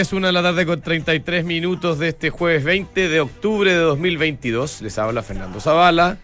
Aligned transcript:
tardes, 0.00 0.12
una 0.14 0.28
de 0.28 0.32
la 0.32 0.42
tarde 0.42 0.64
con 0.64 0.80
33 0.80 1.44
minutos 1.44 1.98
de 1.98 2.08
este 2.08 2.30
jueves 2.30 2.64
20 2.64 3.08
de 3.08 3.20
octubre 3.20 3.70
de 3.70 3.78
2022. 3.80 4.80
Les 4.80 4.98
habla 4.98 5.22
Fernando 5.22 5.60
Zavala, 5.60 6.16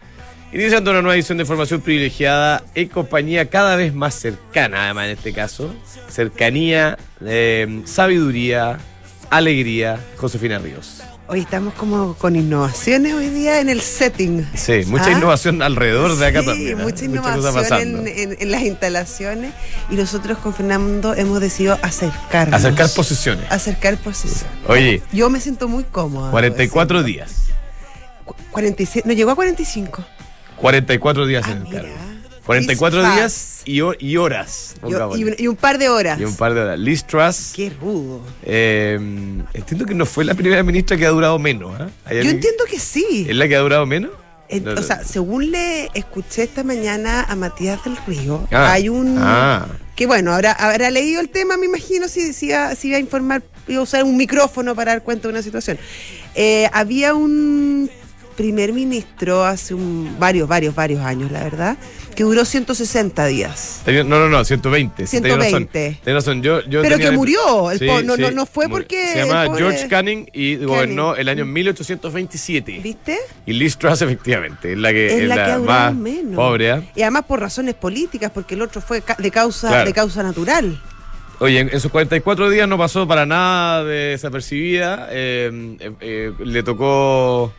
iniciando 0.50 0.92
una 0.92 1.02
nueva 1.02 1.14
edición 1.14 1.36
de 1.36 1.42
Información 1.42 1.82
Privilegiada 1.82 2.64
en 2.74 2.88
compañía 2.88 3.50
cada 3.50 3.76
vez 3.76 3.92
más 3.92 4.14
cercana, 4.14 4.84
además 4.84 5.06
en 5.06 5.10
este 5.12 5.34
caso, 5.34 5.74
cercanía, 6.08 6.96
eh, 7.22 7.82
sabiduría, 7.84 8.78
alegría, 9.28 10.00
Josefina 10.16 10.58
Ríos. 10.58 10.95
Hoy 11.28 11.40
estamos 11.40 11.74
como 11.74 12.14
con 12.14 12.36
innovaciones 12.36 13.12
hoy 13.14 13.28
día 13.30 13.60
en 13.60 13.68
el 13.68 13.80
setting. 13.80 14.48
Sí, 14.54 14.82
mucha 14.86 15.06
¿Ah? 15.06 15.12
innovación 15.12 15.60
alrededor 15.60 16.16
de 16.16 16.24
acá 16.26 16.40
Sí, 16.40 16.46
también. 16.46 16.78
¿eh? 16.80 16.82
mucha 16.84 17.04
innovación 17.04 17.80
en, 17.80 18.06
en- 18.06 18.36
en 18.38 18.50
las 18.52 18.62
instalaciones 18.62 19.52
y 19.90 19.96
nosotros 19.96 20.38
con 20.38 20.54
Fernando 20.54 21.14
hemos 21.14 21.40
decidido 21.40 21.78
acercarnos. 21.82 22.54
Acercar 22.54 22.88
posiciones. 22.94 23.44
Acercar 23.50 23.96
posiciones. 23.96 24.46
Oye, 24.68 25.02
Yo 25.12 25.28
me 25.28 25.40
siento 25.40 25.66
muy 25.66 25.82
cómoda. 25.82 26.30
44 26.30 26.98
debo 26.98 27.06
días. 27.08 27.28
decirlo. 27.28 27.56
Cu- 28.24 28.34
47, 28.52 29.08
no 29.08 29.12
llegó 29.12 29.32
a 29.32 29.34
45. 29.34 30.04
44 30.58 31.26
días 31.26 31.42
Ah, 31.44 31.50
en 31.50 31.56
el 31.58 31.62
mira. 31.64 31.80
cargo. 31.82 31.96
44 32.46 33.02
Liz 33.02 33.14
días 33.14 33.62
y, 33.64 33.80
ho- 33.80 33.94
y 33.98 34.16
horas. 34.16 34.74
Yo- 34.88 35.16
y, 35.16 35.24
un, 35.24 35.34
y 35.36 35.46
un 35.48 35.56
par 35.56 35.78
de 35.78 35.88
horas. 35.88 36.18
Y 36.20 36.24
un 36.24 36.36
par 36.36 36.54
de 36.54 36.60
horas. 36.60 36.78
Liz 36.78 37.04
Truss. 37.04 37.52
Qué 37.54 37.70
rudo. 37.80 38.20
eh, 38.44 38.98
entiendo 39.52 39.84
que 39.84 39.94
no 39.94 40.06
fue 40.06 40.24
la 40.24 40.34
primera 40.34 40.62
ministra 40.62 40.96
que 40.96 41.04
ha 41.06 41.10
durado 41.10 41.38
menos. 41.38 41.72
¿ah? 41.80 41.88
¿Hay 42.04 42.14
Yo 42.16 42.20
alguien- 42.20 42.36
entiendo 42.36 42.64
que 42.70 42.78
sí. 42.78 43.26
¿Es 43.28 43.36
la 43.36 43.48
que 43.48 43.56
ha 43.56 43.60
durado 43.60 43.84
menos? 43.86 44.12
En- 44.48 44.62
No, 44.64 44.74
no. 44.74 44.80
o 44.80 44.84
sea, 44.84 45.02
según 45.04 45.50
le 45.50 45.90
escuché 45.94 46.44
esta 46.44 46.62
mañana 46.62 47.22
a 47.28 47.34
Matías 47.34 47.82
del 47.84 47.96
Río, 48.06 48.46
Ah, 48.52 48.72
hay 48.72 48.88
un... 48.88 49.16
ah. 49.18 49.66
Que 49.96 50.06
bueno, 50.06 50.32
habrá, 50.32 50.52
habrá 50.52 50.90
leído 50.90 51.20
el 51.22 51.30
tema, 51.30 51.56
me 51.56 51.64
imagino, 51.66 52.06
si, 52.06 52.32
si, 52.34 52.46
iba, 52.48 52.74
si 52.76 52.88
iba 52.88 52.98
a 52.98 53.00
informar, 53.00 53.42
iba 53.66 53.80
a 53.80 53.82
usar 53.82 54.04
un 54.04 54.16
micrófono 54.16 54.74
para 54.76 54.92
dar 54.92 55.02
cuenta 55.02 55.26
de 55.26 55.32
una 55.32 55.42
situación. 55.42 55.78
Eh, 56.34 56.68
había 56.72 57.14
un 57.14 57.90
primer 58.36 58.72
ministro 58.72 59.44
hace 59.44 59.74
un, 59.74 60.16
varios, 60.18 60.46
varios, 60.48 60.74
varios 60.74 61.00
años, 61.00 61.30
la 61.32 61.42
verdad, 61.42 61.76
que 62.14 62.22
duró 62.22 62.44
160 62.44 63.26
días. 63.26 63.82
No, 63.86 64.04
no, 64.04 64.28
no, 64.28 64.44
120. 64.44 65.06
sí, 65.06 65.20
tenía 65.20 65.36
razón. 65.36 65.68
120. 65.70 66.00
Tenía 66.04 66.18
razón. 66.18 66.42
Yo, 66.42 66.60
yo 66.68 66.82
Pero 66.82 66.96
tenía- 66.96 67.10
que 67.10 67.16
murió, 67.16 67.70
el 67.70 67.78
Sí, 67.78 67.86
no, 67.86 68.02
no, 68.02 68.16
sí, 68.28 68.34
no 68.34 68.46
fue 68.46 68.68
porque... 68.68 69.12
Se 69.12 69.20
el 69.22 69.26
llamaba 69.28 69.46
pobre- 69.46 69.58
George 69.58 69.88
Canning 69.88 70.28
y 70.32 70.56
gobernó 70.56 71.16
el 71.16 71.28
año 71.28 71.44
1827. 71.46 72.80
¿Viste? 72.82 73.18
Y 73.46 73.52
Liz 73.54 73.76
Truss, 73.78 74.02
efectivamente, 74.02 74.72
es 74.72 74.78
la 74.78 74.92
que, 74.92 75.06
Es 75.06 75.22
es 75.22 75.28
la 75.28 75.46
que 75.46 75.58
más 75.58 75.94
menos. 75.94 76.36
pobre. 76.36 76.70
¿ah? 76.72 76.82
Y 76.94 77.02
además 77.02 77.24
por 77.26 77.40
razones 77.40 77.74
políticas, 77.74 78.30
porque 78.32 78.54
el 78.54 78.62
otro 78.62 78.80
fue 78.80 79.02
de 79.18 79.30
causa, 79.30 79.68
Claro. 79.68 79.84
de 79.86 79.92
causa 79.92 80.22
natural. 80.22 80.80
Oye, 81.38 81.60
en, 81.60 81.68
en 81.70 81.80
sus 81.80 81.90
44 81.90 82.48
días 82.48 82.66
no 82.66 82.78
pasó 82.78 83.06
para 83.06 83.26
nada 83.26 83.84
de 83.84 83.94
desapercibida. 84.12 85.08
eh, 85.10 85.76
eh, 85.80 85.92
eh, 86.00 86.32
le 86.44 86.62
tocó 86.62 87.52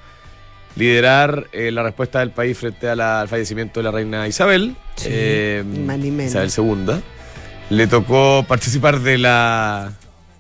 liderar 0.77 1.47
eh, 1.53 1.71
la 1.71 1.83
respuesta 1.83 2.19
del 2.19 2.31
país 2.31 2.57
frente 2.57 2.87
a 2.89 2.95
la- 2.95 3.21
al 3.21 3.27
fallecimiento 3.27 3.79
de 3.79 3.83
la 3.83 3.91
reina 3.91 4.27
Isabel. 4.27 4.75
Sí, 4.95 5.07
eh. 5.11 5.63
Isabel 6.25 6.51
II. 6.55 7.01
Le 7.69 7.87
tocó 7.87 8.45
participar 8.47 8.99
de 9.01 9.17
la 9.17 9.91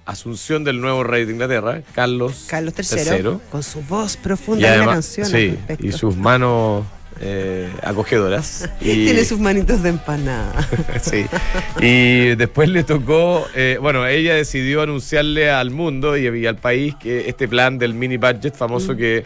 asunción 0.05 0.63
del 0.63 0.79
nuevo 0.79 1.03
rey 1.03 1.25
de 1.25 1.33
Inglaterra, 1.33 1.81
Carlos, 1.93 2.45
Carlos 2.47 2.73
III, 2.77 3.17
III. 3.17 3.37
con 3.51 3.61
su 3.63 3.81
voz 3.81 4.15
profunda 4.15 4.65
en 4.67 4.79
la 4.79 4.83
además, 4.85 4.95
canción. 5.17 5.27
sí, 5.27 5.57
y 5.85 5.91
sus 5.91 6.15
manos 6.15 6.85
eh, 7.19 7.69
acogedoras. 7.83 8.69
Y- 8.79 9.05
Tiene 9.05 9.25
sus 9.25 9.39
manitos 9.39 9.83
de 9.83 9.89
empanada. 9.89 10.53
Sí. 11.01 11.25
Y 11.81 12.35
después 12.35 12.69
le 12.69 12.83
tocó, 12.83 13.45
eh, 13.55 13.77
bueno, 13.81 14.05
ella 14.07 14.35
decidió 14.35 14.81
anunciarle 14.83 15.49
al 15.49 15.71
mundo 15.71 16.15
y, 16.15 16.27
y 16.27 16.45
al 16.45 16.55
país 16.57 16.95
que 16.95 17.27
este 17.27 17.47
plan 17.49 17.77
del 17.77 17.93
mini 17.93 18.15
budget 18.17 18.55
famoso 18.55 18.93
Mm. 18.93 18.97
que, 18.97 19.25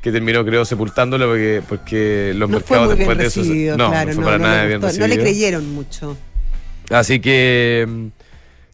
que 0.00 0.10
terminó, 0.12 0.44
creo, 0.44 0.64
sepultándolo 0.64 1.26
porque, 1.28 1.62
porque 1.68 2.32
los 2.34 2.48
No 2.48 2.60
fue 2.60 2.78
mercados 2.78 2.96
bien 2.96 3.08
después 3.08 3.18
de 3.18 3.26
eso. 3.26 3.76
no, 3.76 3.90
claro, 3.90 4.08
no 4.08 4.14
fue 4.14 4.20
no, 4.22 4.26
para 4.26 4.38
no 4.38 4.44
nada 4.44 4.62
le 4.62 4.68
bien 4.68 4.80
no 4.80 5.06
le 5.06 5.18
creyeron 5.18 5.70
mucho. 5.74 6.16
Así 6.90 7.20
que 7.20 7.86
mm, 7.88 8.06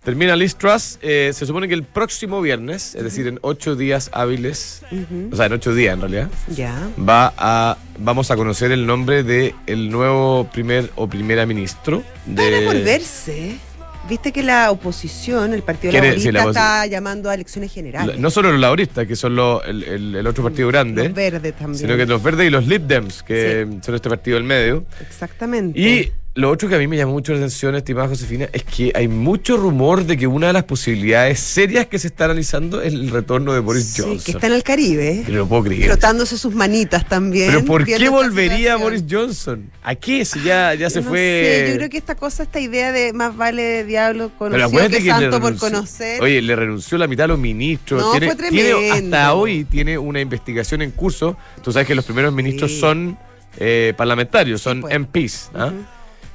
termina 0.05 0.37
Liz 0.37 0.55
Truss. 0.57 0.99
eh, 1.03 1.33
se 1.35 1.45
supone 1.47 1.67
que 1.69 1.75
el 1.75 1.83
próximo 1.83 2.41
viernes, 2.41 2.95
es 2.95 3.03
decir, 3.03 3.27
en 3.27 3.39
ocho 3.43 3.75
días 3.77 4.09
hábiles, 4.13 4.83
o 5.33 5.37
sea, 5.37 5.47
en 5.47 5.53
ocho 5.53 5.75
días 5.75 5.95
en 5.95 6.01
realidad, 6.01 6.29
Ya. 6.55 6.89
va 6.99 7.35
a, 7.37 7.77
vamos 7.99 8.31
a 8.31 8.37
conocer 8.37 8.71
el 8.73 8.87
nombre 8.87 9.23
de 9.25 9.55
el 9.67 9.91
nuevo 9.91 10.49
primer 10.53 10.91
o 10.97 11.09
primera 11.09 11.45
ministro 11.45 12.03
de. 12.25 12.51
Para 12.51 12.65
por 12.73 12.83
verse. 12.85 13.57
Viste 14.09 14.33
que 14.33 14.43
la 14.43 14.71
oposición, 14.71 15.53
el 15.53 15.63
Partido 15.63 15.93
Laborista, 15.93 16.31
la 16.33 16.45
está 16.45 16.87
llamando 16.87 17.29
a 17.29 17.35
elecciones 17.35 17.73
generales. 17.73 18.19
No 18.19 18.31
solo 18.31 18.53
los 18.53 18.61
laboristas, 18.61 19.07
que 19.07 19.17
son 19.17 19.35
los- 19.35 19.65
el, 19.67 19.83
el- 19.83 20.17
el 20.17 20.27
otro 20.27 20.45
partido 20.45 20.69
grande, 20.69 21.05
Los 21.05 21.15
verdes 21.15 21.55
también. 21.55 21.79
sino 21.81 21.97
que 21.97 22.07
los 22.07 22.23
verdes 22.23 22.47
y 22.47 22.51
los 22.51 22.67
Lib 22.67 22.83
Dems, 22.83 23.23
que 23.25 23.67
son 23.85 23.95
este 23.97 24.09
partido 24.09 24.37
del 24.37 24.45
medio. 24.45 24.85
Exactamente. 25.01 25.79
Y 25.81 26.13
lo 26.37 26.51
otro 26.51 26.69
que 26.69 26.75
a 26.75 26.79
mí 26.79 26.87
me 26.87 26.97
llamó 26.97 27.13
mucho 27.13 27.33
la 27.33 27.39
atención, 27.39 27.75
estimada 27.75 28.09
Josefina, 28.09 28.49
es 28.53 28.63
que 28.63 28.93
hay 28.95 29.09
mucho 29.09 29.57
rumor 29.57 30.05
de 30.05 30.17
que 30.17 30.27
una 30.27 30.47
de 30.49 30.53
las 30.53 30.65
posibilidades 30.65 31.41
serias 31.41 31.87
que 31.87 31.99
se 31.99 32.07
está 32.09 32.27
analizando 32.27 32.81
es 32.83 32.93
el 32.93 33.11
retorno 33.11 33.53
de 33.55 33.61
Boris 33.61 33.87
Sí, 33.87 34.03
Johnson. 34.03 34.25
que 34.25 34.31
está 34.33 34.47
en 34.47 34.53
el 34.53 34.63
Caribe. 34.63 35.23
Que 35.27 35.33
no 35.33 35.39
lo 35.39 35.49
puedo 35.49 35.65
creer. 35.65 35.87
Frotándose 35.87 36.37
sus 36.39 36.55
manitas 36.55 37.09
también. 37.09 37.49
Pero 37.49 37.65
¿por 37.65 37.85
qué 37.85 38.09
volvería. 38.09 38.77
Boris 38.77 39.05
Johnson? 39.11 39.71
¿A 39.83 39.95
qué? 39.95 40.25
Si 40.25 40.43
ya, 40.43 40.75
ya 40.75 40.91
se 40.91 41.01
no 41.01 41.09
fue. 41.09 41.19
sé, 41.67 41.71
yo 41.73 41.77
creo 41.79 41.91
que 41.91 41.99
esta 41.99 42.15
cosa, 42.15 42.43
esta 42.43 42.61
idea 42.61 42.93
de 42.93 43.13
más 43.13 43.37
vale 43.37 43.85
diablo 43.85 44.29
Pero 44.29 44.39
conocido 44.39 44.67
acuérdate 44.67 44.99
que, 44.99 45.05
que 45.05 45.11
santo 45.11 45.41
por 45.41 45.57
conocer. 45.57 46.23
Oye, 46.23 46.43
le 46.43 46.55
renunció 46.55 46.99
la 46.99 47.07
mitad 47.07 47.25
a 47.25 47.29
los 47.29 47.39
ministros. 47.39 48.03
No, 48.03 48.11
tiene, 48.13 48.27
fue 48.27 48.37
tiene- 48.51 48.71
tremendo. 48.71 49.17
hasta 49.17 49.35
hoy 49.35 49.65
tiene 49.65 49.97
una 49.99 50.21
investigación 50.21 50.83
en 50.83 50.91
curso. 50.91 51.37
Tú 51.63 51.73
sabes 51.73 51.89
que 51.89 51.95
los 51.95 52.05
primeros 52.05 52.33
ministros 52.33 52.73
Sí. 52.73 52.81
son 52.81 53.19
eh, 53.59 53.95
parlamentarios, 53.97 54.61
son 54.61 54.83
pues. 54.83 54.95
MPs. 55.01 55.51
¿ah? 55.55 55.73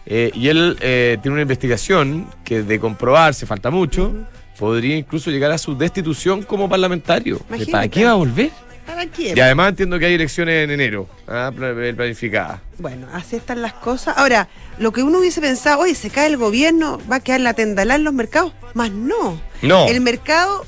Eh, 0.05 0.31
y 0.33 0.47
él 0.49 0.77
eh, 0.81 1.17
tiene 1.21 1.33
una 1.33 1.41
investigación 1.43 2.27
que 2.43 2.63
de 2.63 2.79
comprobarse, 2.79 3.45
falta 3.45 3.69
mucho, 3.69 4.13
podría 4.57 4.95
incluso 4.97 5.29
llegar 5.31 5.51
a 5.51 5.57
su 5.57 5.77
destitución 5.77 6.43
como 6.43 6.67
parlamentario. 6.69 7.39
Imagínate. 7.49 7.71
¿Para 7.71 7.87
qué 7.87 8.05
va 8.05 8.11
a 8.11 8.15
volver? 8.15 8.49
¿Para 8.85 9.05
qué? 9.05 9.33
Y 9.35 9.39
además 9.39 9.69
entiendo 9.69 9.99
que 9.99 10.05
hay 10.07 10.15
elecciones 10.15 10.63
en 10.63 10.71
enero, 10.71 11.07
¿ah? 11.27 11.51
Pla- 11.55 11.73
planificadas. 11.95 12.59
Bueno, 12.79 13.07
así 13.13 13.35
están 13.35 13.61
las 13.61 13.73
cosas. 13.73 14.17
Ahora, 14.17 14.49
lo 14.79 14.91
que 14.91 15.03
uno 15.03 15.19
hubiese 15.19 15.39
pensado, 15.39 15.79
oye, 15.81 15.93
se 15.95 16.09
cae 16.09 16.27
el 16.27 16.37
gobierno, 16.37 16.99
va 17.09 17.17
a 17.17 17.19
quedar 17.19 17.41
la 17.41 17.53
tendalá 17.53 17.95
en 17.95 18.03
los 18.03 18.13
mercados. 18.13 18.53
Más 18.73 18.91
no. 18.91 19.39
No. 19.61 19.87
El 19.87 20.01
mercado 20.01 20.65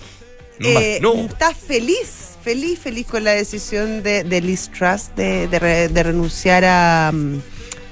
eh, 0.59 0.99
no. 1.01 1.13
está 1.15 1.53
feliz, 1.55 2.37
feliz, 2.43 2.79
feliz 2.79 3.07
con 3.07 3.23
la 3.23 3.31
decisión 3.31 4.03
de, 4.03 4.23
de 4.23 4.41
Liz 4.41 4.69
Truss 4.69 5.09
de, 5.15 5.47
de 5.47 6.03
renunciar 6.03 6.63
a, 6.65 7.11
mm, 7.11 7.39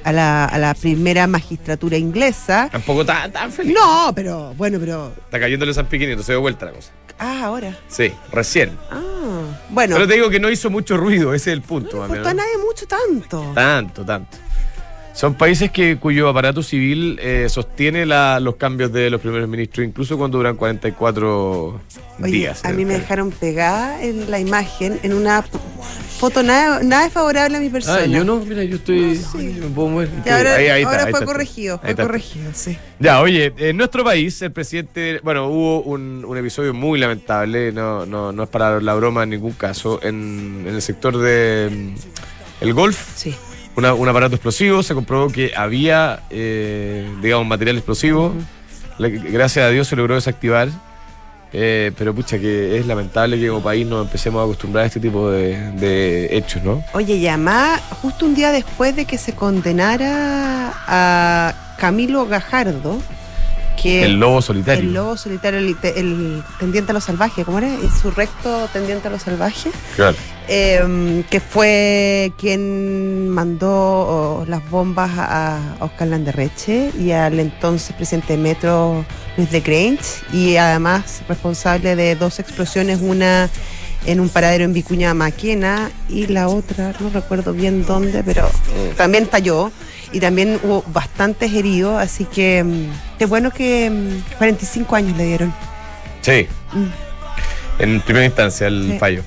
a, 0.03 0.11
la, 0.11 0.45
a 0.45 0.57
la 0.57 0.73
primera 0.73 1.27
magistratura 1.27 1.97
inglesa. 1.97 2.69
Tampoco 2.71 3.05
tan, 3.05 3.31
tan 3.31 3.51
feliz. 3.51 3.73
No, 3.73 4.11
pero, 4.15 4.53
bueno, 4.55 4.79
pero. 4.79 5.13
Está 5.25 5.39
cayéndole 5.39 5.73
San 5.73 5.87
Piquinito, 5.87 6.23
se 6.23 6.33
dio 6.33 6.41
vuelta 6.41 6.65
la 6.65 6.71
cosa. 6.71 6.91
Ah, 7.19 7.45
ahora. 7.45 7.77
Sí, 7.87 8.11
recién. 8.31 8.77
Ah, 8.89 8.99
bueno. 9.69 9.95
Pero 9.95 10.07
te 10.07 10.15
digo 10.15 10.29
que 10.29 10.39
no 10.39 10.49
hizo 10.49 10.69
mucho 10.69 10.97
ruido, 10.97 11.33
ese 11.33 11.51
es 11.51 11.53
el 11.53 11.61
punto. 11.61 11.97
no 11.97 12.01
mami, 12.01 12.17
importó 12.17 12.29
a 12.29 12.33
nadie 12.33 12.57
mucho 12.65 12.87
tanto. 12.87 13.51
Tanto, 13.53 14.03
tanto. 14.05 14.37
Son 15.13 15.33
países 15.35 15.69
que 15.71 15.97
cuyo 15.97 16.29
aparato 16.29 16.63
civil 16.63 17.19
eh, 17.21 17.47
sostiene 17.49 18.05
la- 18.05 18.39
los 18.39 18.55
cambios 18.55 18.91
de 18.93 19.09
los 19.09 19.19
primeros 19.21 19.47
ministros, 19.49 19.85
incluso 19.85 20.17
cuando 20.17 20.37
duran 20.37 20.55
44 20.55 21.81
Oye, 22.23 22.31
días. 22.31 22.63
a 22.63 22.69
en 22.69 22.77
mí 22.77 22.85
me 22.85 22.93
cargo. 22.93 23.01
dejaron 23.03 23.31
pegada 23.31 24.01
en 24.01 24.31
la 24.31 24.39
imagen, 24.39 24.99
en 25.03 25.13
una 25.13 25.43
foto 25.43 26.41
nada, 26.43 26.81
nada 26.81 27.09
favorable 27.09 27.57
a 27.57 27.59
mi 27.59 27.69
persona. 27.69 27.99
Ah, 28.03 28.05
yo 28.05 28.23
no, 28.23 28.37
mira, 28.39 28.63
yo 28.63 28.77
estoy. 28.77 29.17
Sí. 29.17 29.57
me 29.59 29.67
puedo 29.67 29.89
mover. 29.89 30.09
Y 30.25 30.29
ahora, 30.29 30.55
Ahí- 30.55 30.67
ahí 30.67 30.81
está, 30.83 30.91
ahora 30.91 31.03
ahí 31.07 31.11
fue 31.11 31.25
corregido, 31.25 31.79
fue 31.79 31.95
corregido, 31.95 32.51
sí. 32.53 32.77
Ya, 32.99 33.19
oye, 33.21 33.53
en 33.57 33.75
nuestro 33.77 34.03
país, 34.05 34.41
el 34.41 34.51
presidente, 34.53 35.19
bueno, 35.23 35.47
hubo 35.47 35.81
un, 35.81 36.23
un 36.25 36.37
episodio 36.37 36.73
muy 36.73 36.99
lamentable, 36.99 37.71
no, 37.73 38.05
no, 38.05 38.31
no 38.31 38.43
es 38.43 38.49
para 38.49 38.79
la 38.79 38.93
broma 38.95 39.23
en 39.23 39.31
ningún 39.31 39.53
caso, 39.53 39.99
en, 40.03 40.63
en 40.67 40.73
el 40.75 40.81
sector 40.81 41.17
de 41.17 41.69
mm, 41.69 42.63
el 42.63 42.73
golf, 42.73 42.97
Sí. 43.15 43.35
Una- 43.75 43.93
un 43.93 44.07
aparato 44.09 44.35
explosivo, 44.35 44.83
se 44.83 44.93
comprobó 44.93 45.29
que 45.29 45.51
había, 45.55 46.21
eh, 46.29 47.09
digamos, 47.21 47.47
material 47.47 47.77
explosivo, 47.77 48.33
Le- 48.97 49.09
gracias 49.09 49.65
a 49.65 49.69
Dios 49.69 49.87
se 49.87 49.95
logró 49.95 50.13
desactivar, 50.15 50.69
eh, 51.53 51.91
pero 51.97 52.13
pucha 52.13 52.37
que 52.37 52.77
es 52.77 52.85
lamentable 52.85 53.39
que 53.39 53.47
como 53.47 53.61
país 53.63 53.85
nos 53.87 54.05
empecemos 54.05 54.39
a 54.41 54.43
acostumbrar 54.43 54.83
a 54.83 54.87
este 54.87 54.99
tipo 54.99 55.31
de, 55.31 55.57
de 55.73 56.37
hechos, 56.37 56.63
¿no? 56.63 56.83
Oye, 56.93 57.15
y 57.15 57.27
además, 57.27 57.81
justo 58.01 58.25
un 58.25 58.35
día 58.35 58.51
después 58.51 58.95
de 58.95 59.05
que 59.05 59.17
se 59.17 59.33
condenara 59.33 60.73
a 60.87 61.75
Camilo 61.79 62.25
Gajardo 62.27 62.99
que 63.81 64.03
El 64.05 64.19
lobo 64.19 64.41
solitario. 64.41 64.83
el 64.83 64.93
lobo 64.93 65.17
solitario, 65.17 65.59
el 65.59 66.43
tendiente 66.59 66.91
a 66.91 66.93
lo 66.93 67.01
salvaje, 67.01 67.43
¿cómo 67.43 67.57
era? 67.57 67.67
Insurrecto 67.69 68.69
tendiente 68.71 69.07
a 69.07 69.11
lo 69.11 69.17
salvaje, 69.17 69.71
Claro. 69.95 70.15
Eh, 70.47 71.23
que 71.29 71.39
fue 71.39 72.33
quien 72.37 73.29
mandó 73.29 74.45
las 74.47 74.67
bombas 74.69 75.11
a, 75.15 75.75
Oscar 75.79 76.07
Landerreche 76.09 76.91
y 76.99 77.11
al 77.11 77.39
entonces 77.39 77.95
presidente 77.95 78.33
de 78.33 78.37
Metro, 78.37 79.05
Luis 79.37 79.51
de 79.51 79.61
Grange, 79.61 80.23
y 80.33 80.57
además 80.57 81.21
responsable 81.27 81.95
de 81.95 82.15
dos 82.15 82.39
explosiones, 82.39 82.99
una 83.01 83.49
en 84.05 84.19
un 84.19 84.29
paradero 84.29 84.63
en 84.63 84.73
Vicuña 84.73 85.13
Maquena 85.13 85.91
y 86.09 86.27
la 86.27 86.47
otra, 86.47 86.93
no 86.99 87.09
recuerdo 87.09 87.53
bien 87.53 87.85
dónde, 87.85 88.23
pero 88.23 88.49
también 88.97 89.25
estalló 89.25 89.71
y 90.11 90.19
también 90.19 90.59
hubo 90.63 90.83
bastantes 90.87 91.53
heridos, 91.53 92.01
así 92.01 92.25
que 92.25 92.63
mm, 92.63 93.17
qué 93.19 93.25
bueno 93.25 93.51
que 93.51 93.89
mm, 93.89 94.37
45 94.37 94.95
años 94.95 95.17
le 95.17 95.25
dieron. 95.25 95.53
Sí. 96.21 96.47
Mm. 96.73 97.81
En 97.81 98.01
primera 98.01 98.25
instancia 98.25 98.67
el 98.67 98.91
Sí. 98.91 98.99
fallo. 98.99 99.23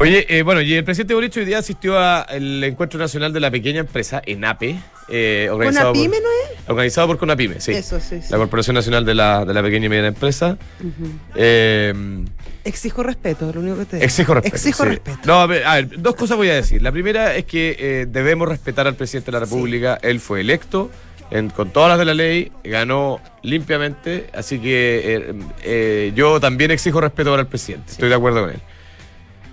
Oye, 0.00 0.26
eh, 0.28 0.42
bueno, 0.42 0.60
y 0.60 0.74
el 0.74 0.84
presidente 0.84 1.12
Boric 1.14 1.36
hoy 1.36 1.44
día 1.44 1.58
asistió 1.58 1.98
al 1.98 2.62
Encuentro 2.62 3.00
Nacional 3.00 3.32
de 3.32 3.40
la 3.40 3.50
Pequeña 3.50 3.80
Empresa, 3.80 4.22
ENAPE, 4.24 4.78
eh, 5.08 5.46
¿Con 5.48 5.56
organizado, 5.56 5.90
Apime 5.90 6.08
por, 6.18 6.22
no 6.22 6.28
es? 6.28 6.68
organizado 6.70 7.06
por 7.08 7.18
CONAPIME, 7.18 7.60
sí. 7.60 7.72
Eso, 7.72 7.98
sí, 7.98 8.20
sí. 8.22 8.28
La 8.30 8.36
Corporación 8.38 8.74
Nacional 8.74 9.04
de 9.04 9.14
la, 9.16 9.44
de 9.44 9.52
la 9.52 9.60
Pequeña 9.60 9.86
y 9.86 9.88
Mediana 9.88 10.08
Empresa. 10.08 10.56
Eh, 11.34 11.92
Exijo 12.64 13.02
respeto, 13.02 13.50
lo 13.52 13.58
único 13.60 13.76
que 13.78 13.84
te 13.86 13.96
digo. 13.96 14.04
Exijo 14.04 14.34
respeto. 14.34 14.54
Exijo 14.54 14.82
sí. 14.84 14.88
respeto. 14.90 15.18
No, 15.24 15.40
a 15.40 15.46
ver, 15.46 15.64
a 15.64 15.74
ver, 15.76 16.00
dos 16.00 16.14
cosas 16.14 16.36
voy 16.36 16.50
a 16.50 16.54
decir. 16.54 16.80
La 16.80 16.92
primera 16.92 17.34
es 17.34 17.44
que 17.46 17.74
eh, 17.80 18.06
debemos 18.08 18.48
respetar 18.48 18.86
al 18.86 18.94
presidente 18.94 19.32
de 19.32 19.32
la 19.32 19.40
República. 19.40 19.98
Él 20.02 20.20
fue 20.20 20.42
electo 20.42 20.92
en- 21.32 21.50
con 21.50 21.70
todas 21.72 21.88
las 21.88 21.98
de 21.98 22.04
la 22.04 22.14
ley, 22.14 22.52
ganó 22.62 23.20
limpiamente, 23.42 24.28
así 24.32 24.60
que 24.60 25.02
eh, 25.04 25.34
eh, 25.64 26.12
yo 26.14 26.38
también 26.38 26.70
exijo 26.70 27.00
respeto 27.00 27.30
para 27.30 27.42
el 27.42 27.48
presidente. 27.48 27.90
Estoy 27.90 28.10
de 28.10 28.14
acuerdo 28.14 28.42
con 28.42 28.50
él. 28.50 28.60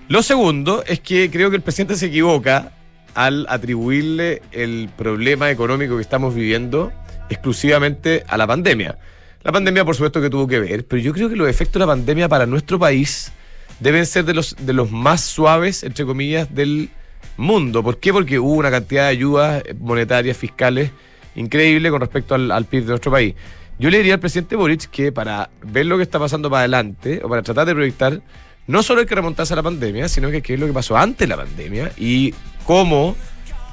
Lo 0.07 0.21
segundo 0.21 0.83
es 0.85 0.99
que 0.99 1.31
creo 1.31 1.49
que 1.49 1.55
el 1.55 1.63
presidente 1.63 1.95
se 1.95 2.07
equivoca 2.07 2.73
al 3.15 3.47
atribuirle 3.49 4.43
el 4.51 4.89
problema 4.95 5.49
económico 5.49 5.95
que 5.95 6.01
estamos 6.01 6.35
viviendo 6.35 6.91
exclusivamente 7.29 8.23
a 8.27 8.37
la 8.37 8.45
pandemia. 8.45 8.99
La 9.43 9.51
pandemia, 9.51 9.83
por 9.83 9.95
supuesto, 9.95 10.21
que 10.21 10.29
tuvo 10.29 10.47
que 10.47 10.59
ver, 10.59 10.85
pero 10.85 11.01
yo 11.01 11.11
creo 11.11 11.27
que 11.27 11.35
los 11.35 11.49
efectos 11.49 11.73
de 11.73 11.79
la 11.79 11.87
pandemia 11.87 12.29
para 12.29 12.45
nuestro 12.45 12.77
país 12.77 13.31
deben 13.79 14.05
ser 14.05 14.25
de 14.25 14.35
los, 14.35 14.55
de 14.59 14.73
los 14.73 14.91
más 14.91 15.21
suaves, 15.21 15.83
entre 15.83 16.05
comillas, 16.05 16.53
del 16.53 16.89
mundo. 17.35 17.81
¿Por 17.81 17.99
qué? 17.99 18.13
Porque 18.13 18.37
hubo 18.37 18.53
una 18.53 18.69
cantidad 18.69 19.03
de 19.03 19.09
ayudas 19.09 19.63
monetarias, 19.79 20.37
fiscales, 20.37 20.91
increíble 21.35 21.89
con 21.89 22.01
respecto 22.01 22.35
al, 22.35 22.51
al 22.51 22.65
PIB 22.65 22.83
de 22.83 22.89
nuestro 22.89 23.11
país. 23.11 23.33
Yo 23.79 23.89
le 23.89 23.97
diría 23.97 24.13
al 24.13 24.19
presidente 24.19 24.55
Boric 24.55 24.89
que 24.89 25.11
para 25.11 25.49
ver 25.63 25.87
lo 25.87 25.97
que 25.97 26.03
está 26.03 26.19
pasando 26.19 26.49
para 26.49 26.59
adelante, 26.59 27.21
o 27.23 27.29
para 27.29 27.41
tratar 27.41 27.65
de 27.65 27.73
proyectar, 27.73 28.21
no 28.67 28.83
solo 28.83 29.01
hay 29.01 29.05
que 29.05 29.15
remontarse 29.15 29.53
a 29.53 29.55
la 29.55 29.63
pandemia, 29.63 30.09
sino 30.09 30.31
que 30.31 30.41
qué 30.41 30.55
es 30.55 30.59
lo 30.59 30.67
que 30.67 30.73
pasó 30.73 30.97
antes 30.97 31.19
de 31.19 31.27
la 31.27 31.37
pandemia 31.37 31.91
y 31.97 32.33
cómo, 32.65 33.15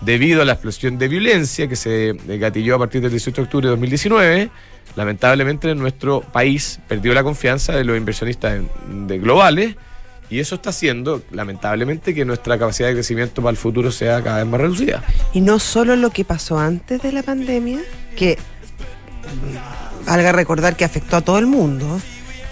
debido 0.02 0.42
a 0.42 0.44
la 0.44 0.52
explosión 0.52 0.98
de 0.98 1.08
violencia 1.08 1.68
que 1.68 1.76
se 1.76 2.14
gatilló 2.26 2.76
a 2.76 2.78
partir 2.78 3.00
del 3.00 3.10
18 3.10 3.36
de 3.36 3.44
octubre 3.44 3.66
de 3.66 3.70
2019, 3.70 4.50
lamentablemente 4.96 5.74
nuestro 5.74 6.20
país 6.20 6.80
perdió 6.88 7.14
la 7.14 7.22
confianza 7.22 7.72
de 7.72 7.84
los 7.84 7.96
inversionistas 7.96 8.60
globales 9.08 9.76
y 10.32 10.40
eso 10.40 10.54
está 10.54 10.70
haciendo, 10.70 11.22
lamentablemente, 11.30 12.14
que 12.14 12.24
nuestra 12.24 12.58
capacidad 12.58 12.88
de 12.88 12.94
crecimiento 12.94 13.42
para 13.42 13.50
el 13.50 13.58
futuro 13.58 13.92
sea 13.92 14.22
cada 14.22 14.38
vez 14.38 14.46
más 14.46 14.62
reducida. 14.62 15.02
Y 15.34 15.42
no 15.42 15.58
solo 15.58 15.94
lo 15.94 16.08
que 16.08 16.24
pasó 16.24 16.58
antes 16.58 17.02
de 17.02 17.12
la 17.12 17.22
pandemia, 17.22 17.80
que 18.16 18.38
mm, 18.38 20.06
valga 20.06 20.32
recordar 20.32 20.74
que 20.74 20.86
afectó 20.86 21.16
a 21.16 21.20
todo 21.20 21.38
el 21.38 21.46
mundo. 21.46 22.00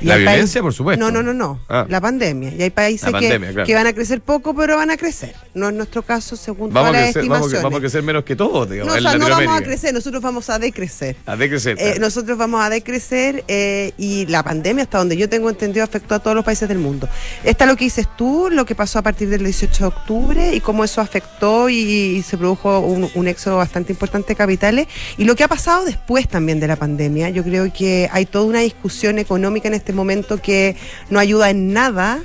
Y 0.01 0.07
La 0.07 0.17
violencia, 0.17 0.63
por 0.63 0.73
supuesto. 0.73 1.05
No, 1.05 1.11
no, 1.11 1.23
no, 1.23 1.35
no. 1.35 1.61
Ah. 1.69 1.87
La 1.89 2.01
pandemia. 2.01 2.53
Y 2.57 2.63
hay 2.63 2.71
países 2.71 3.13
que, 3.13 3.39
claro. 3.39 3.65
que 3.67 3.75
van 3.75 3.87
a 3.87 3.93
crecer 3.93 4.21
poco, 4.21 4.55
pero 4.55 4.77
van 4.77 4.91
a 4.91 4.97
crecer. 4.97 5.35
No 5.55 5.69
es 5.69 5.75
nuestro 5.75 6.03
caso, 6.03 6.37
según 6.37 6.73
Vamos 6.73 6.91
todas 6.91 6.93
las 6.93 7.13
crecer, 7.13 7.23
vamos, 7.29 7.33
a- 7.33 7.39
estimaciones. 7.41 7.63
vamos 7.65 7.77
a 7.77 7.81
crecer 7.81 8.03
menos 8.03 8.25
que 8.25 8.37
todos, 8.37 8.71
digamos, 8.71 8.93
no, 8.95 8.99
o 8.99 9.03
sea, 9.03 9.19
no 9.19 9.29
vamos 9.29 9.61
a 9.61 9.63
crecer, 9.63 9.93
nosotros 9.95 10.23
vamos 10.23 10.49
a 10.51 10.59
decrecer. 10.59 11.17
A 11.27 11.37
decrecer. 11.37 11.77
Eh, 11.79 11.97
nosotros 12.01 12.39
vamos 12.39 12.63
a 12.63 12.71
decrecer 12.71 13.45
eh, 13.49 13.93
y 13.99 14.27
la 14.27 14.43
pandemia, 14.43 14.85
hasta 14.85 14.99
donde 14.99 15.17
yo 15.17 15.29
tengo 15.29 15.51
entendido, 15.51 15.85
afectó 15.85 16.15
a 16.15 16.19
todos 16.19 16.35
los 16.35 16.45
países 16.45 16.69
del 16.69 16.79
mundo. 16.79 17.09
Está 17.45 17.67
lo 17.67 17.77
que 17.77 17.85
dices 17.85 18.07
tú, 18.17 18.49
lo 18.51 18.65
que 18.65 18.75
pasó 18.75 18.99
a 18.99 19.03
partir 19.03 19.29
del 19.29 19.45
18 19.45 19.85
de 19.85 19.87
octubre 19.89 20.55
y 20.55 20.61
cómo 20.61 20.85
eso 20.85 21.01
afectó 21.01 21.69
y, 21.69 21.75
y 21.77 22.23
se 22.23 22.39
produjo 22.39 22.81
un, 22.81 23.11
un 23.15 23.29
éxodo 23.29 23.57
bastante 23.59 23.93
importante 23.93 24.29
de 24.29 24.37
capitales. 24.37 24.87
Y 25.19 25.25
lo 25.25 25.35
que 25.37 25.45
ha 25.45 25.49
pasado 25.49 25.85
después 25.85 26.29
también 26.29 26.61
de 26.61 26.67
la 26.69 26.77
pandemia. 26.77 27.31
Yo 27.31 27.43
creo 27.43 27.73
que 27.73 28.09
hay 28.13 28.27
toda 28.27 28.45
una 28.45 28.61
discusión 28.61 29.19
económica 29.19 29.69
en 29.69 29.75
este 29.75 29.90
momento 29.93 30.41
que 30.41 30.77
no 31.09 31.19
ayuda 31.19 31.51
en 31.51 31.73
nada 31.73 32.23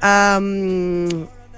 a, 0.00 0.40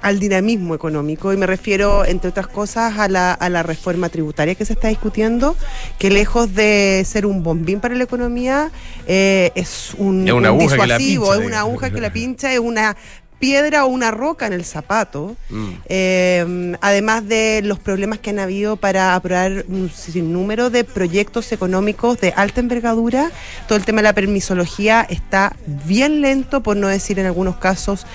al 0.03 0.19
dinamismo 0.19 0.75
económico. 0.75 1.33
Y 1.33 1.37
me 1.37 1.47
refiero, 1.47 2.05
entre 2.05 2.31
otras 2.31 2.47
cosas, 2.47 2.99
a 2.99 3.09
la, 3.09 3.33
a 3.33 3.49
la 3.49 3.63
reforma 3.63 4.09
tributaria 4.09 4.55
que 4.55 4.65
se 4.65 4.73
está 4.73 4.89
discutiendo, 4.89 5.57
que 5.99 6.11
lejos 6.11 6.55
de 6.55 7.03
ser 7.07 7.27
un 7.27 7.43
bombín 7.43 7.81
para 7.81 7.95
la 7.95 8.05
economía, 8.05 8.71
eh, 9.07 9.53
es 9.55 9.93
un, 9.99 10.27
Es 10.27 10.35
una 10.35 10.53
un 10.53 10.61
aguja 10.61 10.77
que 10.77 10.87
la 10.87 10.99
disuasivo, 10.99 11.25
pincha, 11.27 11.41
es 11.41 11.47
una 11.47 11.61
aguja 11.61 11.91
que 11.91 12.01
la 12.01 12.13
pincha, 12.13 12.53
es 12.53 12.59
una 12.61 12.97
piedra 13.41 13.85
o 13.85 13.89
una 13.89 14.13
roca 14.13 14.47
en 14.47 14.53
el 14.53 14.65
zapato. 14.65 15.35
Mm. 15.49 15.69
Eh, 15.87 16.77
además 16.81 17.27
de 17.27 17.63
los 17.65 17.81
problemas 17.81 18.21
que 18.21 18.31
han 18.31 18.39
habido 18.39 18.77
para 18.77 19.17
aprobar 19.17 19.65
un 19.67 19.91
sinnúmero 19.91 20.71
de 20.71 20.85
proyectos 20.85 21.51
económicos 21.51 22.21
de 22.21 22.33
alta 22.37 22.61
envergadura, 22.61 23.33
todo 23.67 23.77
el 23.79 23.85
tema 23.85 23.99
de 23.99 24.05
la 24.05 24.13
permisología 24.13 25.05
está 25.11 25.57
bien 25.87 26.21
lento, 26.21 26.63
por 26.63 26.77
no 26.77 26.87
decir 26.87 27.19
en 27.19 27.27
algunos 27.27 27.57
casos 27.57 28.07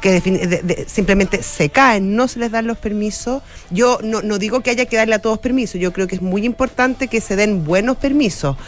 que 0.00 0.20
defini- 0.22 0.46
de- 0.46 0.60
de- 0.62 0.86
simplemente 0.86 1.42
se 1.42 1.70
caen, 1.70 2.14
no 2.14 2.28
se 2.28 2.38
les 2.38 2.50
dan 2.52 2.66
los 2.66 2.76
permisos. 2.76 3.42
Yo 3.70 3.98
no, 4.04 4.20
no 4.20 4.38
digo 4.38 4.60
que 4.60 4.68
haya 4.68 4.84
que 4.84 4.98
darle 4.98 5.14
a 5.14 5.18
todos 5.20 5.38
permisos, 5.38 5.80
yo 5.80 5.94
creo 5.94 6.06
que 6.06 6.16
es 6.16 6.20
muy 6.22 6.44
importante 6.44 7.08
que 7.08 7.22
se 7.22 7.36
den 7.36 7.64
buenos 7.64 7.96
permisos, 7.96 8.58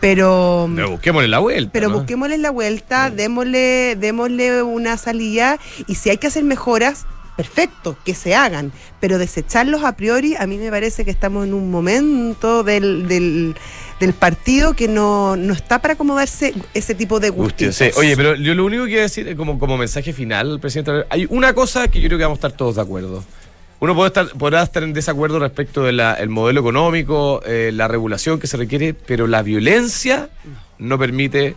pero... 0.00 0.68
Pero 0.74 0.90
busquémosle 0.90 1.28
la 1.28 1.38
vuelta. 1.38 1.70
Pero 1.72 1.88
¿no? 1.88 1.98
busquémosle 1.98 2.38
la 2.38 2.50
vuelta, 2.50 3.10
démosle, 3.10 3.96
démosle 3.96 4.62
una 4.62 4.96
salida 4.96 5.58
y 5.86 5.94
si 5.96 6.10
hay 6.10 6.18
que 6.18 6.26
hacer 6.26 6.44
mejoras, 6.44 7.06
perfecto, 7.36 7.96
que 8.04 8.14
se 8.14 8.34
hagan, 8.34 8.72
pero 9.00 9.18
desecharlos 9.18 9.84
a 9.84 9.96
priori, 9.96 10.36
a 10.36 10.46
mí 10.46 10.58
me 10.58 10.70
parece 10.70 11.04
que 11.04 11.10
estamos 11.10 11.46
en 11.46 11.54
un 11.54 11.70
momento 11.70 12.62
del, 12.64 13.08
del, 13.08 13.54
del 13.98 14.12
partido 14.12 14.74
que 14.74 14.88
no, 14.88 15.36
no 15.36 15.54
está 15.54 15.80
para 15.80 15.94
acomodarse 15.94 16.54
ese 16.74 16.94
tipo 16.94 17.18
de 17.20 17.30
gustos. 17.30 17.74
sí. 17.76 17.90
Oye, 17.96 18.16
pero 18.16 18.34
yo 18.34 18.54
lo 18.54 18.64
único 18.64 18.84
que 18.84 18.90
quiero 18.90 19.02
decir, 19.04 19.36
como, 19.36 19.58
como 19.58 19.78
mensaje 19.78 20.12
final 20.12 20.52
al 20.52 20.60
presidente, 20.60 21.06
hay 21.08 21.26
una 21.30 21.54
cosa 21.54 21.88
que 21.88 22.00
yo 22.00 22.08
creo 22.08 22.18
que 22.18 22.24
vamos 22.24 22.36
a 22.36 22.40
estar 22.46 22.52
todos 22.52 22.76
de 22.76 22.82
acuerdo. 22.82 23.24
Uno 23.80 23.94
puede 23.94 24.08
estar, 24.08 24.28
podrá 24.28 24.62
estar 24.62 24.82
en 24.82 24.92
desacuerdo 24.92 25.38
respecto 25.38 25.82
del 25.84 26.28
modelo 26.28 26.60
económico, 26.60 27.42
eh, 27.46 27.70
la 27.72 27.88
regulación 27.88 28.38
que 28.38 28.46
se 28.46 28.58
requiere, 28.58 28.94
pero 28.94 29.26
la 29.26 29.42
violencia 29.42 30.28
no 30.78 30.98
permite 30.98 31.56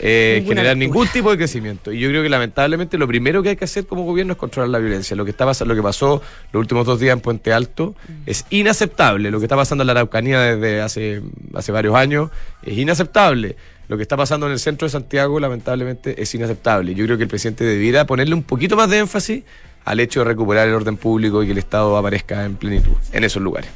eh, 0.00 0.42
generar 0.46 0.76
lectura. 0.76 0.86
ningún 0.86 1.08
tipo 1.08 1.30
de 1.30 1.36
crecimiento. 1.36 1.92
Y 1.92 2.00
yo 2.00 2.08
creo 2.08 2.22
que 2.22 2.28
lamentablemente 2.28 2.98
lo 2.98 3.06
primero 3.06 3.42
que 3.42 3.50
hay 3.50 3.56
que 3.56 3.64
hacer 3.64 3.86
como 3.86 4.04
gobierno 4.04 4.32
es 4.32 4.38
controlar 4.38 4.70
la 4.70 4.78
violencia. 4.78 5.14
Lo 5.16 5.24
que 5.24 5.30
está 5.30 5.44
lo 5.44 5.74
que 5.74 5.82
pasó 5.82 6.22
los 6.52 6.60
últimos 6.60 6.86
dos 6.86 6.98
días 6.98 7.12
en 7.12 7.20
Puente 7.20 7.52
Alto 7.52 7.94
es 8.26 8.46
inaceptable. 8.50 9.30
Lo 9.30 9.38
que 9.38 9.44
está 9.44 9.56
pasando 9.56 9.82
en 9.82 9.86
la 9.86 9.92
Araucanía 9.92 10.40
desde 10.40 10.80
hace, 10.80 11.22
hace 11.54 11.72
varios 11.72 11.94
años 11.94 12.30
es 12.62 12.76
inaceptable. 12.76 13.56
Lo 13.86 13.98
que 13.98 14.02
está 14.02 14.16
pasando 14.16 14.46
en 14.46 14.52
el 14.52 14.58
centro 14.58 14.86
de 14.86 14.90
Santiago, 14.90 15.38
lamentablemente, 15.38 16.20
es 16.20 16.34
inaceptable. 16.34 16.94
Yo 16.94 17.04
creo 17.04 17.18
que 17.18 17.24
el 17.24 17.28
presidente 17.28 17.64
debiera 17.64 18.06
ponerle 18.06 18.34
un 18.34 18.42
poquito 18.42 18.76
más 18.76 18.88
de 18.88 18.98
énfasis 18.98 19.44
al 19.84 20.00
hecho 20.00 20.20
de 20.20 20.26
recuperar 20.26 20.68
el 20.68 20.74
orden 20.74 20.96
público 20.96 21.42
y 21.42 21.46
que 21.46 21.52
el 21.52 21.58
Estado 21.58 21.96
aparezca 21.96 22.44
en 22.44 22.56
plenitud 22.56 22.96
en 23.12 23.24
esos 23.24 23.42
lugares. 23.42 23.70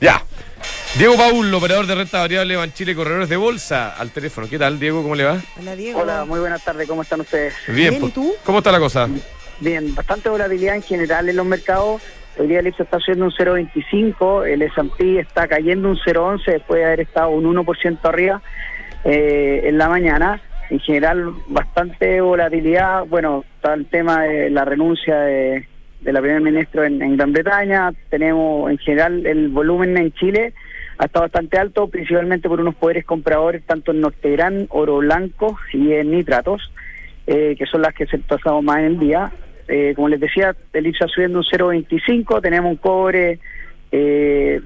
Ya. 0.00 0.22
Diego 0.96 1.16
Paul, 1.16 1.52
operador 1.52 1.86
de 1.86 1.94
renta 1.94 2.18
variable 2.20 2.56
Banchile 2.56 2.94
Corredores 2.94 3.28
de 3.28 3.36
Bolsa, 3.36 3.90
al 3.90 4.10
teléfono. 4.10 4.48
¿Qué 4.48 4.58
tal, 4.58 4.80
Diego? 4.80 5.02
¿Cómo 5.02 5.14
le 5.14 5.24
va? 5.24 5.38
Hola, 5.60 5.76
Diego. 5.76 6.00
Hola, 6.00 6.24
muy 6.24 6.40
buenas 6.40 6.64
tardes, 6.64 6.88
¿cómo 6.88 7.02
están 7.02 7.20
ustedes? 7.20 7.54
Bien, 7.66 7.90
Bien, 7.90 8.00
pues. 8.00 8.12
¿y 8.12 8.14
tú? 8.14 8.32
¿Cómo 8.44 8.58
está 8.58 8.72
la 8.72 8.78
cosa? 8.78 9.08
Bien, 9.60 9.94
bastante 9.94 10.28
volatilidad 10.28 10.76
en 10.76 10.82
general 10.82 11.28
en 11.28 11.36
los 11.36 11.46
mercados. 11.46 12.00
Hoy 12.38 12.46
día 12.46 12.60
el 12.60 12.68
IPSA 12.68 12.84
está 12.84 13.00
subiendo 13.00 13.26
un 13.26 13.32
0.25, 13.32 14.46
el 14.46 14.62
S&P 14.62 15.18
está 15.18 15.48
cayendo 15.48 15.88
un 15.88 15.96
0.11 15.96 16.44
después 16.46 16.78
de 16.78 16.86
haber 16.86 17.00
estado 17.00 17.30
un 17.30 17.44
1% 17.44 17.98
arriba 18.04 18.40
eh, 19.04 19.62
en 19.64 19.76
la 19.76 19.88
mañana. 19.88 20.40
En 20.70 20.78
general, 20.80 21.34
bastante 21.48 22.20
volatilidad. 22.20 23.04
Bueno, 23.06 23.44
está 23.58 23.74
el 23.74 23.86
tema 23.86 24.22
de 24.22 24.50
la 24.50 24.64
renuncia 24.64 25.18
de, 25.18 25.66
de 26.00 26.12
la 26.12 26.20
primer 26.20 26.40
ministro 26.40 26.84
en, 26.84 27.16
Gran 27.16 27.32
Bretaña. 27.32 27.92
Tenemos, 28.08 28.70
en 28.70 28.78
general, 28.78 29.26
el 29.26 29.48
volumen 29.48 29.96
en 29.96 30.12
Chile 30.12 30.54
ha 30.96 31.06
estado 31.06 31.24
bastante 31.24 31.58
alto, 31.58 31.88
principalmente 31.88 32.48
por 32.48 32.60
unos 32.60 32.76
poderes 32.76 33.04
compradores, 33.04 33.64
tanto 33.64 33.90
en 33.90 34.00
Nortegrán, 34.00 34.66
oro 34.70 34.98
blanco 34.98 35.58
y 35.72 35.92
en 35.92 36.12
nitratos, 36.12 36.72
eh, 37.26 37.56
que 37.58 37.66
son 37.66 37.82
las 37.82 37.94
que 37.94 38.06
se 38.06 38.16
han 38.16 38.22
pasado 38.22 38.62
más 38.62 38.78
en 38.78 38.84
el 38.84 38.98
día. 38.98 39.32
Eh, 39.66 39.92
como 39.96 40.08
les 40.08 40.20
decía, 40.20 40.54
el 40.72 40.86
IPSA 40.86 41.08
subiendo 41.08 41.38
un 41.38 41.44
0.25, 41.44 42.40
tenemos 42.40 42.70
un 42.70 42.76
cobre 42.76 43.40
eh, 43.90 44.60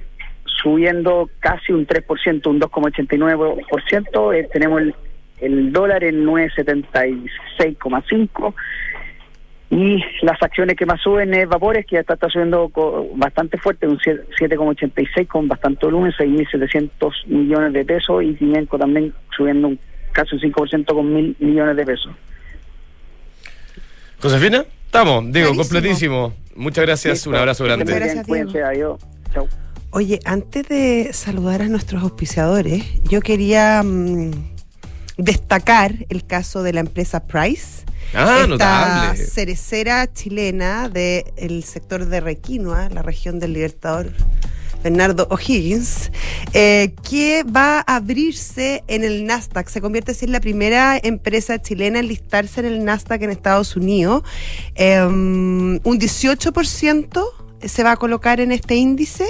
subiendo 0.45 1.31
casi 1.41 1.73
un 1.73 1.87
3%, 1.87 2.47
un 2.47 2.61
2,89%. 2.61 4.35
Eh, 4.35 4.49
tenemos 4.53 4.83
el, 4.83 4.95
el 5.43 5.73
dólar 5.73 6.05
en 6.05 6.25
9,76,5%. 6.25 8.55
Y 9.71 10.05
las 10.21 10.41
acciones 10.43 10.77
que 10.77 10.85
más 10.85 11.01
suben 11.01 11.33
es 11.33 11.49
Vapores, 11.49 11.87
que 11.87 11.95
ya 11.97 12.01
está, 12.01 12.13
está 12.15 12.29
subiendo 12.29 12.69
co- 12.69 13.09
bastante 13.15 13.57
fuerte, 13.57 13.87
un 13.89 13.99
7,86 13.99 15.27
con 15.27 15.49
bastante 15.49 15.87
volumen, 15.87 16.13
6.700 16.13 16.91
millones 17.27 17.73
de 17.73 17.83
pesos. 17.85 18.23
Y 18.23 18.35
Cimenco 18.37 18.79
también 18.79 19.15
subiendo 19.35 19.69
un, 19.69 19.79
casi 20.13 20.35
un 20.35 20.43
5% 20.43 20.85
con 20.95 21.15
mil 21.15 21.35
millones 21.39 21.75
de 21.77 21.87
pesos. 21.87 22.13
Josefina, 24.21 24.65
estamos, 24.85 25.25
digo, 25.33 25.53
Clarísimo. 25.53 25.57
completísimo. 25.63 26.35
Muchas 26.55 26.85
gracias, 26.85 27.15
Listo. 27.15 27.31
un 27.31 27.37
abrazo 27.37 27.65
grande. 27.65 27.95
Gracias, 27.95 28.27
Cuídense, 28.27 28.63
adiós. 28.63 29.01
Chau. 29.33 29.49
Oye, 29.91 30.19
antes 30.27 30.69
de 30.69 31.09
saludar 31.15 31.63
a 31.63 31.69
nuestros 31.69 32.03
auspiciadores, 32.03 33.01
yo 33.05 33.23
quería 33.23 33.83
mm, 33.83 34.52
destacar 35.17 36.07
el 36.09 36.25
caso 36.25 36.63
de 36.63 36.73
la 36.73 36.81
empresa 36.81 37.27
Price. 37.27 37.85
Ah, 38.15 38.41
esta 38.41 38.47
notable. 38.47 39.25
cerecera 39.25 40.13
chilena 40.13 40.89
del 40.89 41.65
sector 41.65 42.07
de 42.07 42.21
Requinoa, 42.21 42.91
la 42.91 43.03
región 43.03 43.39
del 43.39 43.55
Libertador 43.55 44.13
Bernardo 44.83 45.29
O'Higgins, 45.31 46.11
eh, 46.53 46.95
que 47.09 47.45
va 47.45 47.79
a 47.87 47.97
abrirse 47.97 48.83
en 48.89 49.05
el 49.05 49.25
Nasdaq. 49.25 49.69
Se 49.69 49.81
convierte 49.81 50.13
así 50.13 50.25
en 50.25 50.33
la 50.33 50.41
primera 50.41 50.99
empresa 51.03 51.63
chilena 51.63 52.01
en 52.01 52.09
listarse 52.09 52.61
en 52.61 52.67
el 52.67 52.85
Nasdaq 52.85 53.23
en 53.23 53.31
Estados 53.31 53.77
Unidos. 53.77 54.25
Eh, 54.75 55.01
un 55.03 55.81
18% 55.85 57.42
se 57.65 57.83
va 57.83 57.93
a 57.93 57.97
colocar 57.97 58.41
en 58.41 58.53
este 58.53 58.77
índice 58.77 59.27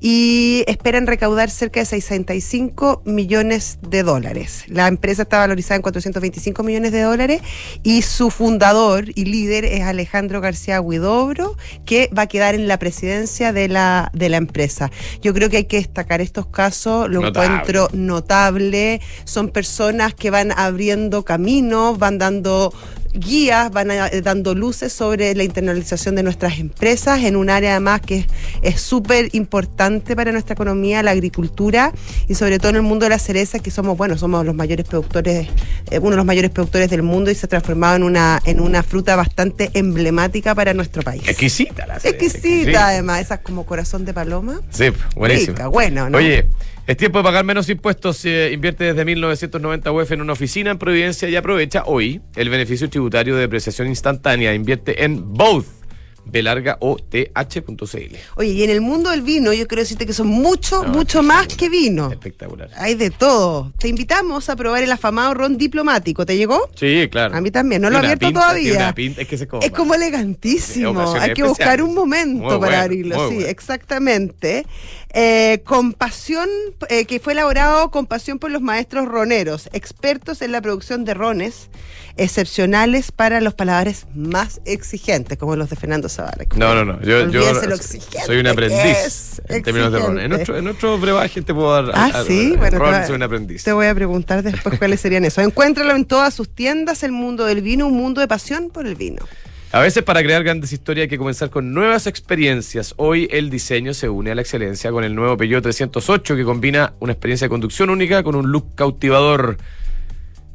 y 0.00 0.64
esperan 0.66 1.06
recaudar 1.06 1.50
cerca 1.50 1.80
de 1.80 1.86
65 1.86 3.02
millones 3.04 3.78
de 3.82 4.02
dólares. 4.02 4.64
La 4.68 4.88
empresa 4.88 5.22
está 5.22 5.38
valorizada 5.38 5.76
en 5.76 5.82
425 5.82 6.62
millones 6.62 6.92
de 6.92 7.02
dólares 7.02 7.42
y 7.82 8.02
su 8.02 8.30
fundador 8.30 9.06
y 9.14 9.24
líder 9.24 9.64
es 9.64 9.82
Alejandro 9.82 10.40
García 10.40 10.80
Huidobro, 10.80 11.56
que 11.84 12.10
va 12.16 12.22
a 12.22 12.26
quedar 12.26 12.54
en 12.54 12.68
la 12.68 12.78
presidencia 12.78 13.52
de 13.52 13.68
la, 13.68 14.10
de 14.12 14.28
la 14.28 14.36
empresa. 14.36 14.90
Yo 15.22 15.34
creo 15.34 15.50
que 15.50 15.58
hay 15.58 15.64
que 15.64 15.78
destacar 15.78 16.20
estos 16.20 16.46
casos, 16.46 17.08
lo 17.08 17.20
Notable. 17.20 17.46
encuentro 17.46 17.88
notable, 17.92 19.00
son 19.24 19.48
personas 19.48 20.14
que 20.14 20.30
van 20.30 20.52
abriendo 20.52 21.24
caminos, 21.24 21.98
van 21.98 22.18
dando 22.18 22.72
guías, 23.14 23.70
van 23.70 23.90
a- 23.90 24.08
eh, 24.08 24.20
dando 24.22 24.54
luces 24.54 24.92
sobre 24.92 25.34
la 25.34 25.42
internalización 25.44 26.14
de 26.14 26.22
nuestras 26.22 26.58
empresas 26.58 27.22
en 27.24 27.36
un 27.36 27.50
área 27.50 27.72
además 27.72 28.00
que 28.00 28.26
es- 28.62 28.80
súper 28.80 29.28
importante 29.32 30.14
para 30.16 30.32
nuestra 30.32 30.54
economía, 30.54 31.02
la 31.02 31.10
agricultura 31.12 31.92
y 32.28 32.34
sobre 32.34 32.58
todo 32.58 32.70
en 32.70 32.76
el 32.76 32.82
mundo 32.82 33.04
de 33.06 33.10
la 33.10 33.18
cereza, 33.18 33.58
que 33.58 33.70
somos, 33.70 33.96
bueno, 33.96 34.16
somos 34.18 34.44
los 34.46 34.54
mayores 34.54 34.86
productores, 34.86 35.48
eh, 35.90 35.98
uno 35.98 36.10
de 36.10 36.16
los 36.16 36.24
mayores 36.26 36.50
productores 36.50 36.88
del 36.90 37.02
mundo 37.02 37.30
y 37.30 37.34
se 37.34 37.46
ha 37.46 37.48
transformado 37.48 37.96
en 37.96 38.02
una, 38.02 38.40
en 38.44 38.60
una 38.60 38.82
fruta 38.82 39.16
bastante 39.16 39.70
emblemática 39.74 40.54
para 40.54 40.74
nuestro 40.74 41.02
país. 41.02 41.22
Exquisita 41.26 41.86
la 41.86 41.98
cereza, 42.00 42.24
Exquisita, 42.24 42.88
además, 42.88 43.20
esas 43.20 43.40
como 43.40 43.66
corazón 43.66 44.04
de 44.04 44.14
paloma. 44.14 44.60
Sí, 44.70 44.86
buenísimo. 45.16 45.52
Rica, 45.52 45.68
bueno, 45.68 46.08
¿no? 46.10 46.18
Oye, 46.18 46.46
es 46.88 46.96
tiempo 46.96 47.18
de 47.18 47.24
pagar 47.24 47.44
menos 47.44 47.68
impuestos. 47.68 48.24
eh, 48.24 48.50
invierte 48.50 48.84
desde 48.84 49.04
1990 49.04 49.92
UF 49.92 50.10
en 50.10 50.22
una 50.22 50.32
oficina 50.32 50.70
en 50.70 50.78
Providencia 50.78 51.28
y 51.28 51.36
aprovecha 51.36 51.82
hoy 51.84 52.22
el 52.34 52.48
beneficio 52.48 52.88
tributario 52.88 53.34
de 53.34 53.42
depreciación 53.42 53.88
instantánea. 53.88 54.54
Invierte 54.54 55.04
en 55.04 55.34
both. 55.34 55.77
B 56.30 56.42
larga 56.42 56.76
o 56.80 56.96
th.cl. 56.96 58.16
Oye, 58.36 58.50
y 58.50 58.62
en 58.62 58.70
el 58.70 58.80
mundo 58.80 59.10
del 59.10 59.22
vino, 59.22 59.52
yo 59.52 59.66
quiero 59.66 59.82
decirte 59.82 60.06
que 60.06 60.12
son 60.12 60.28
mucho, 60.28 60.84
No, 60.84 60.90
mucho 60.90 61.22
más 61.22 61.48
que 61.48 61.68
vino. 61.68 62.10
Espectacular. 62.10 62.70
Hay 62.76 62.94
de 62.94 63.10
todo. 63.10 63.72
Te 63.78 63.88
invitamos 63.88 64.48
a 64.48 64.56
probar 64.56 64.82
el 64.82 64.92
afamado 64.92 65.34
ron 65.34 65.56
diplomático. 65.56 66.26
¿Te 66.26 66.36
llegó? 66.36 66.68
Sí, 66.74 67.08
claro. 67.10 67.34
A 67.34 67.40
mí 67.40 67.50
también. 67.50 67.82
No 67.82 67.90
lo 67.90 67.96
he 67.96 68.00
abierto 68.00 68.26
pinta, 68.26 68.40
todavía. 68.40 68.94
pinta, 68.94 69.22
es 69.22 69.28
que 69.28 69.38
se 69.38 69.46
coma. 69.46 69.64
Es 69.64 69.72
como 69.72 69.94
elegantísimo. 69.94 71.14
Hay 71.14 71.32
que 71.34 71.42
buscar 71.42 71.82
un 71.82 71.94
momento 71.94 72.42
Muy 72.42 72.48
para 72.48 72.58
bueno, 72.58 72.76
abrirlo. 72.82 73.28
Sí, 73.28 73.34
bueno. 73.36 73.48
exactamente. 73.48 74.66
Eh, 75.14 75.62
compasión, 75.64 76.48
eh, 76.90 77.06
que 77.06 77.18
fue 77.18 77.32
elaborado 77.32 77.90
con 77.90 78.06
pasión 78.06 78.38
por 78.38 78.50
los 78.50 78.60
maestros 78.60 79.06
roneros, 79.06 79.70
expertos 79.72 80.42
en 80.42 80.52
la 80.52 80.60
producción 80.60 81.06
de 81.06 81.14
rones 81.14 81.70
excepcionales 82.18 83.10
para 83.12 83.40
los 83.40 83.54
paladares 83.54 84.06
más 84.14 84.60
exigentes, 84.64 85.38
como 85.38 85.56
los 85.56 85.70
de 85.70 85.76
Fernando 85.76 86.08
Zavala. 86.18 86.44
No, 86.56 86.74
no, 86.74 86.84
no. 86.84 87.00
Yo, 87.02 87.30
yo 87.30 87.42
soy 88.26 88.38
un 88.38 88.46
aprendiz 88.48 89.40
en 89.48 89.62
términos 89.62 89.92
de 89.92 89.98
ron. 90.00 90.18
En 90.18 90.30
nuestro, 90.30 90.58
en 90.96 91.00
brebaje 91.00 91.42
te 91.42 91.54
puedo 91.54 91.72
dar. 91.80 91.92
Ah, 91.94 92.10
a- 92.12 92.24
sí, 92.24 92.54
a- 92.54 92.58
bueno, 92.58 92.78
ron, 92.78 92.90
te, 92.92 92.98
voy- 92.98 93.06
soy 93.06 93.14
un 93.16 93.22
aprendiz. 93.22 93.62
te 93.62 93.72
voy 93.72 93.86
a 93.86 93.94
preguntar 93.94 94.42
después 94.42 94.78
cuáles 94.80 95.00
serían 95.00 95.24
esos. 95.24 95.44
Encuéntralo 95.44 95.94
en 95.94 96.04
todas 96.04 96.34
sus 96.34 96.48
tiendas, 96.52 97.04
el 97.04 97.12
mundo 97.12 97.44
del 97.44 97.62
vino, 97.62 97.86
un 97.86 97.94
mundo 97.96 98.20
de 98.20 98.26
pasión 98.26 98.70
por 98.70 98.86
el 98.88 98.96
vino. 98.96 99.22
A 99.70 99.80
veces 99.80 100.02
para 100.02 100.22
crear 100.22 100.42
grandes 100.42 100.72
historias 100.72 101.04
hay 101.04 101.08
que 101.08 101.18
comenzar 101.18 101.50
con 101.50 101.72
nuevas 101.72 102.06
experiencias. 102.08 102.94
Hoy 102.96 103.28
el 103.30 103.48
diseño 103.48 103.94
se 103.94 104.08
une 104.08 104.32
a 104.32 104.34
la 104.34 104.40
excelencia 104.40 104.90
con 104.90 105.04
el 105.04 105.14
nuevo 105.14 105.36
Peugeot 105.36 105.62
308 105.62 106.34
que 106.34 106.42
combina 106.44 106.94
una 107.00 107.12
experiencia 107.12 107.44
de 107.44 107.50
conducción 107.50 107.90
única 107.90 108.24
con 108.24 108.34
un 108.34 108.50
look 108.50 108.74
cautivador. 108.74 109.56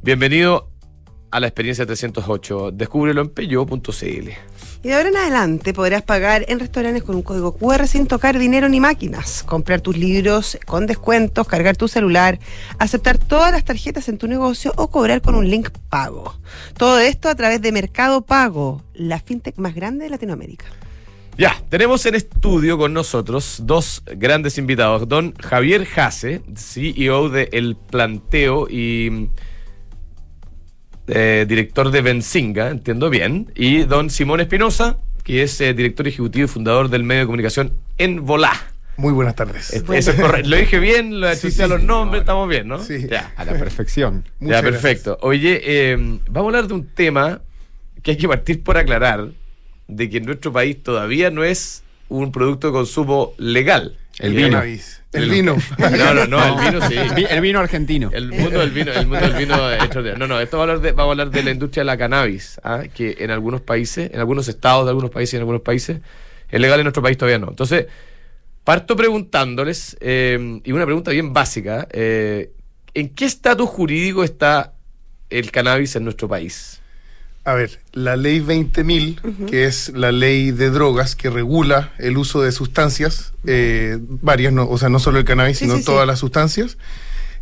Bienvenido 0.01 0.67
a 1.31 1.39
la 1.39 1.47
experiencia 1.47 1.85
308. 1.85 2.71
Descúbrelo 2.73 3.21
en 3.21 3.29
peugeot.cl. 3.29 4.29
Y 4.83 4.89
de 4.89 4.95
ahora 4.95 5.07
en 5.07 5.15
adelante 5.15 5.73
podrás 5.73 6.01
pagar 6.01 6.43
en 6.49 6.59
restaurantes 6.59 7.03
con 7.03 7.15
un 7.15 7.21
código 7.21 7.55
QR 7.55 7.87
sin 7.87 8.05
tocar 8.05 8.37
dinero 8.37 8.67
ni 8.67 8.81
máquinas, 8.81 9.41
comprar 9.43 9.79
tus 9.79 9.95
libros 9.95 10.57
con 10.65 10.87
descuentos, 10.87 11.47
cargar 11.47 11.77
tu 11.77 11.87
celular, 11.87 12.37
aceptar 12.79 13.17
todas 13.17 13.53
las 13.53 13.63
tarjetas 13.63 14.09
en 14.09 14.17
tu 14.17 14.27
negocio 14.27 14.73
o 14.75 14.89
cobrar 14.89 15.21
con 15.21 15.35
un 15.35 15.49
link 15.49 15.69
pago. 15.89 16.35
Todo 16.75 16.99
esto 16.99 17.29
a 17.29 17.35
través 17.35 17.61
de 17.61 17.71
Mercado 17.71 18.23
Pago, 18.23 18.83
la 18.93 19.21
fintech 19.21 19.55
más 19.57 19.73
grande 19.73 20.03
de 20.03 20.09
Latinoamérica. 20.09 20.65
Ya, 21.37 21.55
tenemos 21.69 22.05
en 22.05 22.15
estudio 22.15 22.77
con 22.77 22.93
nosotros 22.93 23.61
dos 23.63 24.03
grandes 24.17 24.57
invitados. 24.57 25.07
Don 25.07 25.33
Javier 25.35 25.85
Jase, 25.85 26.41
CEO 26.57 27.29
de 27.29 27.47
El 27.53 27.77
Planteo 27.77 28.67
y 28.69 29.29
eh, 31.07 31.45
director 31.47 31.91
de 31.91 32.01
Benzinga, 32.01 32.69
entiendo 32.69 33.09
bien. 33.09 33.51
Y 33.55 33.83
don 33.83 34.09
Simón 34.09 34.39
Espinosa, 34.39 34.97
que 35.23 35.43
es 35.43 35.59
eh, 35.61 35.73
director 35.73 36.07
ejecutivo 36.07 36.45
y 36.45 36.47
fundador 36.47 36.89
del 36.89 37.03
medio 37.03 37.21
de 37.21 37.25
comunicación 37.25 37.73
En 37.97 38.25
Volá. 38.25 38.53
Muy 38.95 39.11
buenas 39.11 39.35
tardes. 39.35 39.73
Este, 39.73 39.97
eso 39.97 40.11
es 40.11 40.19
correcto. 40.19 40.49
Lo 40.49 40.57
dije 40.57 40.79
bien, 40.79 41.19
lo 41.19 41.33
Sí, 41.35 41.49
sí, 41.49 41.61
los 41.67 41.81
nombres, 41.81 42.21
estamos 42.21 42.47
bien, 42.47 42.67
¿no? 42.67 42.83
Sí. 42.83 43.07
Ya. 43.09 43.33
A 43.35 43.43
la 43.45 43.53
perfección. 43.53 44.23
Ya, 44.39 44.61
perfecto. 44.61 45.17
Oye, 45.21 45.61
eh, 45.63 45.97
vamos 46.29 46.53
a 46.53 46.57
hablar 46.57 46.67
de 46.67 46.73
un 46.75 46.87
tema 46.87 47.41
que 48.03 48.11
hay 48.11 48.17
que 48.17 48.27
partir 48.27 48.61
por 48.61 48.77
aclarar, 48.77 49.29
de 49.87 50.09
que 50.09 50.17
en 50.17 50.25
nuestro 50.25 50.51
país 50.51 50.81
todavía 50.83 51.31
no 51.31 51.43
es 51.43 51.83
un 52.09 52.31
producto 52.31 52.67
de 52.67 52.73
consumo 52.73 53.33
legal. 53.37 53.97
El 54.19 54.33
vino. 54.33 54.49
Cannabis. 54.49 55.01
El 55.11 55.29
vino. 55.29 55.55
No, 55.77 56.13
no, 56.13 56.27
no, 56.27 56.59
el 56.59 56.71
vino 56.71 56.87
sí. 56.87 56.95
El 57.29 57.41
vino 57.41 57.59
argentino. 57.59 58.09
El 58.13 58.31
mundo 58.31 58.59
del 58.59 58.71
vino, 58.71 58.91
el 58.91 59.07
mundo 59.07 59.27
del 59.27 59.37
vino 59.37 59.71
extraordinario. 59.71 60.17
No, 60.17 60.27
no, 60.27 60.39
esto 60.39 60.57
va 60.57 60.63
a 60.63 60.65
hablar 60.65 60.81
de, 60.81 60.91
vamos 60.91 61.09
a 61.09 61.11
hablar 61.11 61.31
de 61.31 61.43
la 61.43 61.51
industria 61.51 61.81
de 61.81 61.85
la 61.85 61.97
cannabis, 61.97 62.59
¿ah? 62.63 62.83
que 62.93 63.17
en 63.19 63.31
algunos 63.31 63.61
países, 63.61 64.11
en 64.13 64.19
algunos 64.19 64.47
estados 64.47 64.85
de 64.85 64.89
algunos 64.89 65.11
países 65.11 65.33
y 65.33 65.37
en 65.37 65.41
algunos 65.41 65.61
países, 65.61 65.99
es 66.49 66.59
legal 66.59 66.79
en 66.79 66.85
nuestro 66.85 67.01
país 67.01 67.17
todavía 67.17 67.39
no. 67.39 67.49
Entonces, 67.49 67.87
parto 68.63 68.95
preguntándoles, 68.95 69.97
eh, 69.99 70.61
y 70.63 70.71
una 70.71 70.85
pregunta 70.85 71.11
bien 71.11 71.33
básica, 71.33 71.87
eh, 71.91 72.51
¿en 72.93 73.09
qué 73.09 73.25
estatus 73.25 73.69
jurídico 73.69 74.23
está 74.23 74.73
el 75.29 75.51
cannabis 75.51 75.95
en 75.95 76.03
nuestro 76.03 76.27
país? 76.27 76.82
A 77.45 77.53
ver, 77.55 77.81
la 77.91 78.15
ley 78.15 78.39
20.000, 78.39 79.47
que 79.49 79.65
es 79.65 79.89
la 79.89 80.11
ley 80.13 80.51
de 80.51 80.69
drogas 80.69 81.15
que 81.17 81.29
regula 81.29 81.91
el 81.97 82.17
uso 82.17 82.41
de 82.41 82.53
sustancias, 82.53 83.33
eh, 83.45 83.97
varias, 83.99 84.53
no, 84.53 84.67
o 84.69 84.77
sea, 84.77 84.87
no 84.87 84.99
solo 84.99 85.19
el 85.19 85.25
cannabis, 85.25 85.57
Sí, 85.57 85.65
sino 85.65 85.75
sí, 85.75 85.81
sí. 85.81 85.85
todas 85.85 86.07
las 86.07 86.19
sustancias. 86.19 86.77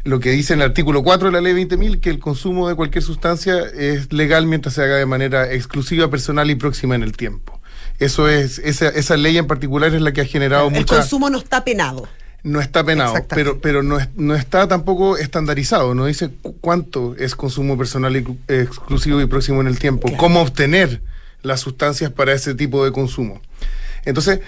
Lo 0.04 0.20
que 0.20 0.32
dice 0.32 0.54
en 0.54 0.62
el 0.62 0.66
artículo 0.66 1.04
4 1.04 1.28
de 1.28 1.34
la 1.34 1.42
ley 1.42 1.54
20.000, 1.54 2.00
que 2.00 2.10
el 2.10 2.18
consumo 2.18 2.68
de 2.68 2.74
cualquier 2.74 3.04
sustancia 3.04 3.60
es 3.78 4.12
legal 4.12 4.48
mientras 4.48 4.74
se 4.74 4.82
haga 4.84 4.96
de 4.96 5.06
manera 5.06 5.54
exclusiva, 5.54 6.10
personal 6.10 6.50
y 6.50 6.56
próxima 6.56 6.96
en 6.96 7.04
el 7.04 7.16
tiempo. 7.16 7.62
Eso 8.00 8.28
es, 8.28 8.58
esa, 8.58 8.90
esa 8.90 9.16
ley 9.18 9.38
en 9.38 9.46
particular 9.46 9.94
es 9.94 10.02
la 10.02 10.12
que 10.12 10.22
ha 10.22 10.26
generado 10.26 10.70
El 10.70 10.74
mucha... 10.74 10.96
consumo 10.98 11.30
no 11.30 11.38
está 11.38 11.64
penado. 11.64 12.08
No 12.44 12.60
está 12.60 12.84
penado, 12.84 13.14
pero, 13.30 13.60
pero 13.62 13.84
no, 13.84 14.00
no 14.16 14.36
está 14.36 14.68
tampoco 14.68 15.16
estandarizado, 15.18 15.94
no 15.94 16.06
dice 16.08 16.30
cu- 16.42 16.58
cuánto 16.60 17.16
es 17.18 17.36
consumo 17.36 17.78
personal 17.78 18.16
exclusivo 18.48 19.22
y 19.22 19.28
próximo 19.28 19.62
en 19.62 19.68
el 19.68 19.78
tiempo, 19.78 20.08
Claro. 20.08 20.18
cómo 20.20 20.42
obtener 20.42 21.02
las 21.44 21.60
sustancias 21.60 22.12
para 22.12 22.34
ese 22.34 22.56
tipo 22.56 22.84
de 22.84 22.92
consumo. 22.92 23.42
Entonces, 24.06 24.40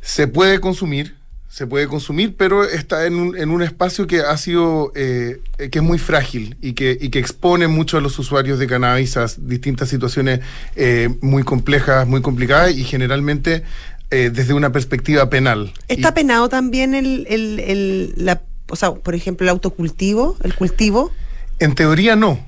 se 0.00 0.26
puede 0.28 0.60
consumir, 0.60 1.16
se 1.48 1.66
puede 1.66 1.86
consumir, 1.86 2.34
pero 2.38 2.64
está 2.64 3.04
en 3.06 3.14
un, 3.16 3.36
en 3.36 3.50
un 3.50 3.62
espacio 3.62 4.06
que 4.06 4.20
ha 4.20 4.36
sido, 4.38 4.90
eh, 4.94 5.40
que 5.70 5.78
es 5.80 5.82
muy 5.84 5.98
frágil 5.98 6.56
y 6.62 6.72
que, 6.72 6.96
y 6.98 7.10
que 7.10 7.18
expone 7.18 7.68
mucho 7.68 7.98
a 7.98 8.00
los 8.00 8.18
usuarios 8.18 8.58
de 8.58 8.66
cannabis 8.66 9.18
a 9.18 9.26
distintas 9.36 9.90
situaciones 9.90 10.40
eh, 10.76 11.10
muy 11.20 11.42
complejas, 11.42 12.06
muy 12.06 12.22
complicadas 12.22 12.72
y 12.72 12.84
generalmente 12.84 13.64
eh, 14.12 14.30
desde 14.32 14.54
una 14.54 14.70
perspectiva 14.70 15.28
penal. 15.30 15.72
¿Está 15.88 16.10
Y- 16.10 16.12
penado 16.12 16.48
también 16.48 16.94
el, 16.94 17.26
el, 17.28 17.58
el- 17.60 18.12
la, 18.16 18.42
o 18.70 18.76
sea, 18.76 18.92
por 18.94 19.14
ejemplo, 19.14 19.44
el 19.44 19.48
autocultivo, 19.50 20.36
el 20.44 20.54
cultivo? 20.54 21.10
En 21.58 21.74
teoría 21.74 22.14
no. 22.14 22.38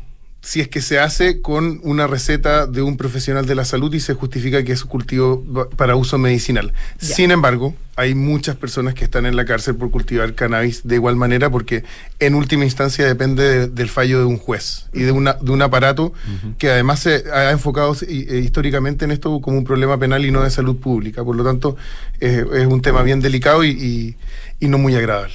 Si 0.44 0.60
es 0.60 0.68
que 0.68 0.82
se 0.82 0.98
hace 0.98 1.40
con 1.40 1.80
una 1.82 2.06
receta 2.06 2.66
de 2.66 2.82
un 2.82 2.98
profesional 2.98 3.46
de 3.46 3.54
la 3.54 3.64
salud 3.64 3.92
y 3.94 4.00
se 4.00 4.12
justifica 4.12 4.62
que 4.62 4.72
es 4.72 4.82
un 4.84 4.90
cultivo 4.90 5.42
para 5.76 5.96
uso 5.96 6.18
medicinal. 6.18 6.74
Sin 7.14 7.30
embargo, 7.30 7.74
hay 7.96 8.14
muchas 8.14 8.54
personas 8.56 8.92
que 8.92 9.04
están 9.04 9.24
en 9.24 9.36
la 9.36 9.44
cárcel 9.46 9.76
por 9.76 9.90
cultivar 9.90 10.34
cannabis 10.34 10.82
de 10.86 10.96
igual 10.96 11.16
manera 11.16 11.48
porque 11.48 11.84
en 12.20 12.34
última 12.34 12.64
instancia 12.64 13.06
depende 13.06 13.42
de- 13.42 13.68
del 13.68 13.88
fallo 13.88 14.18
de 14.18 14.26
un 14.26 14.36
juez 14.36 14.86
y 14.92 15.00
de, 15.04 15.12
una, 15.12 15.32
de 15.34 15.50
un 15.50 15.62
aparato 15.62 16.12
que 16.58 16.70
además 16.70 17.00
se 17.00 17.24
ha 17.32 17.50
enfocado 17.50 17.94
hi- 18.06 18.26
eh, 18.28 18.38
históricamente 18.44 19.04
en 19.06 19.12
esto 19.12 19.40
como 19.40 19.56
un 19.56 19.64
problema 19.64 19.98
penal 19.98 20.24
y 20.26 20.30
no 20.30 20.42
de 20.42 20.50
salud 20.50 20.76
pública. 20.76 21.24
Por 21.24 21.36
lo 21.36 21.44
tanto, 21.44 21.76
eh, 22.20 22.44
es 22.54 22.66
un 22.66 22.82
tema 22.82 23.02
bien 23.02 23.20
delicado 23.20 23.64
y, 23.64 23.70
y- 23.70 24.16
y 24.60 24.68
no 24.68 24.76
muy 24.76 24.94
agradable. 24.94 25.34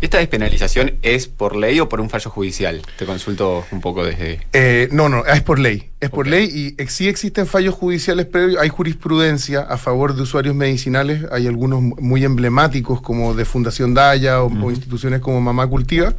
¿Esta 0.00 0.18
despenalización 0.18 0.94
es 1.02 1.26
por 1.26 1.56
ley 1.56 1.80
o 1.80 1.88
por 1.88 2.00
un 2.00 2.10
fallo 2.10 2.30
judicial? 2.30 2.82
Te 2.98 3.06
consulto 3.06 3.64
un 3.72 3.80
poco 3.80 4.04
desde... 4.04 4.40
Eh, 4.52 4.88
no, 4.92 5.08
no, 5.08 5.24
es 5.24 5.42
por 5.42 5.58
ley. 5.58 5.90
Es 6.00 6.10
por 6.10 6.26
ley 6.26 6.48
y 6.52 6.80
ex- 6.82 6.92
sí 6.94 7.08
existen 7.08 7.46
fallos 7.46 7.74
judiciales 7.74 8.26
previos. 8.26 8.60
Hay 8.60 8.68
jurisprudencia 8.68 9.60
a 9.60 9.78
favor 9.78 10.14
de 10.14 10.22
usuarios 10.22 10.54
medicinales. 10.54 11.24
Hay 11.32 11.46
algunos 11.46 11.80
mu- 11.80 11.96
muy 11.98 12.24
emblemáticos 12.24 13.00
como 13.00 13.34
de 13.34 13.44
Fundación 13.44 13.94
Daya 13.94 14.42
o, 14.42 14.46
o 14.46 14.70
instituciones 14.70 15.20
como 15.20 15.40
Mamá 15.40 15.66
Cultiva. 15.66 16.14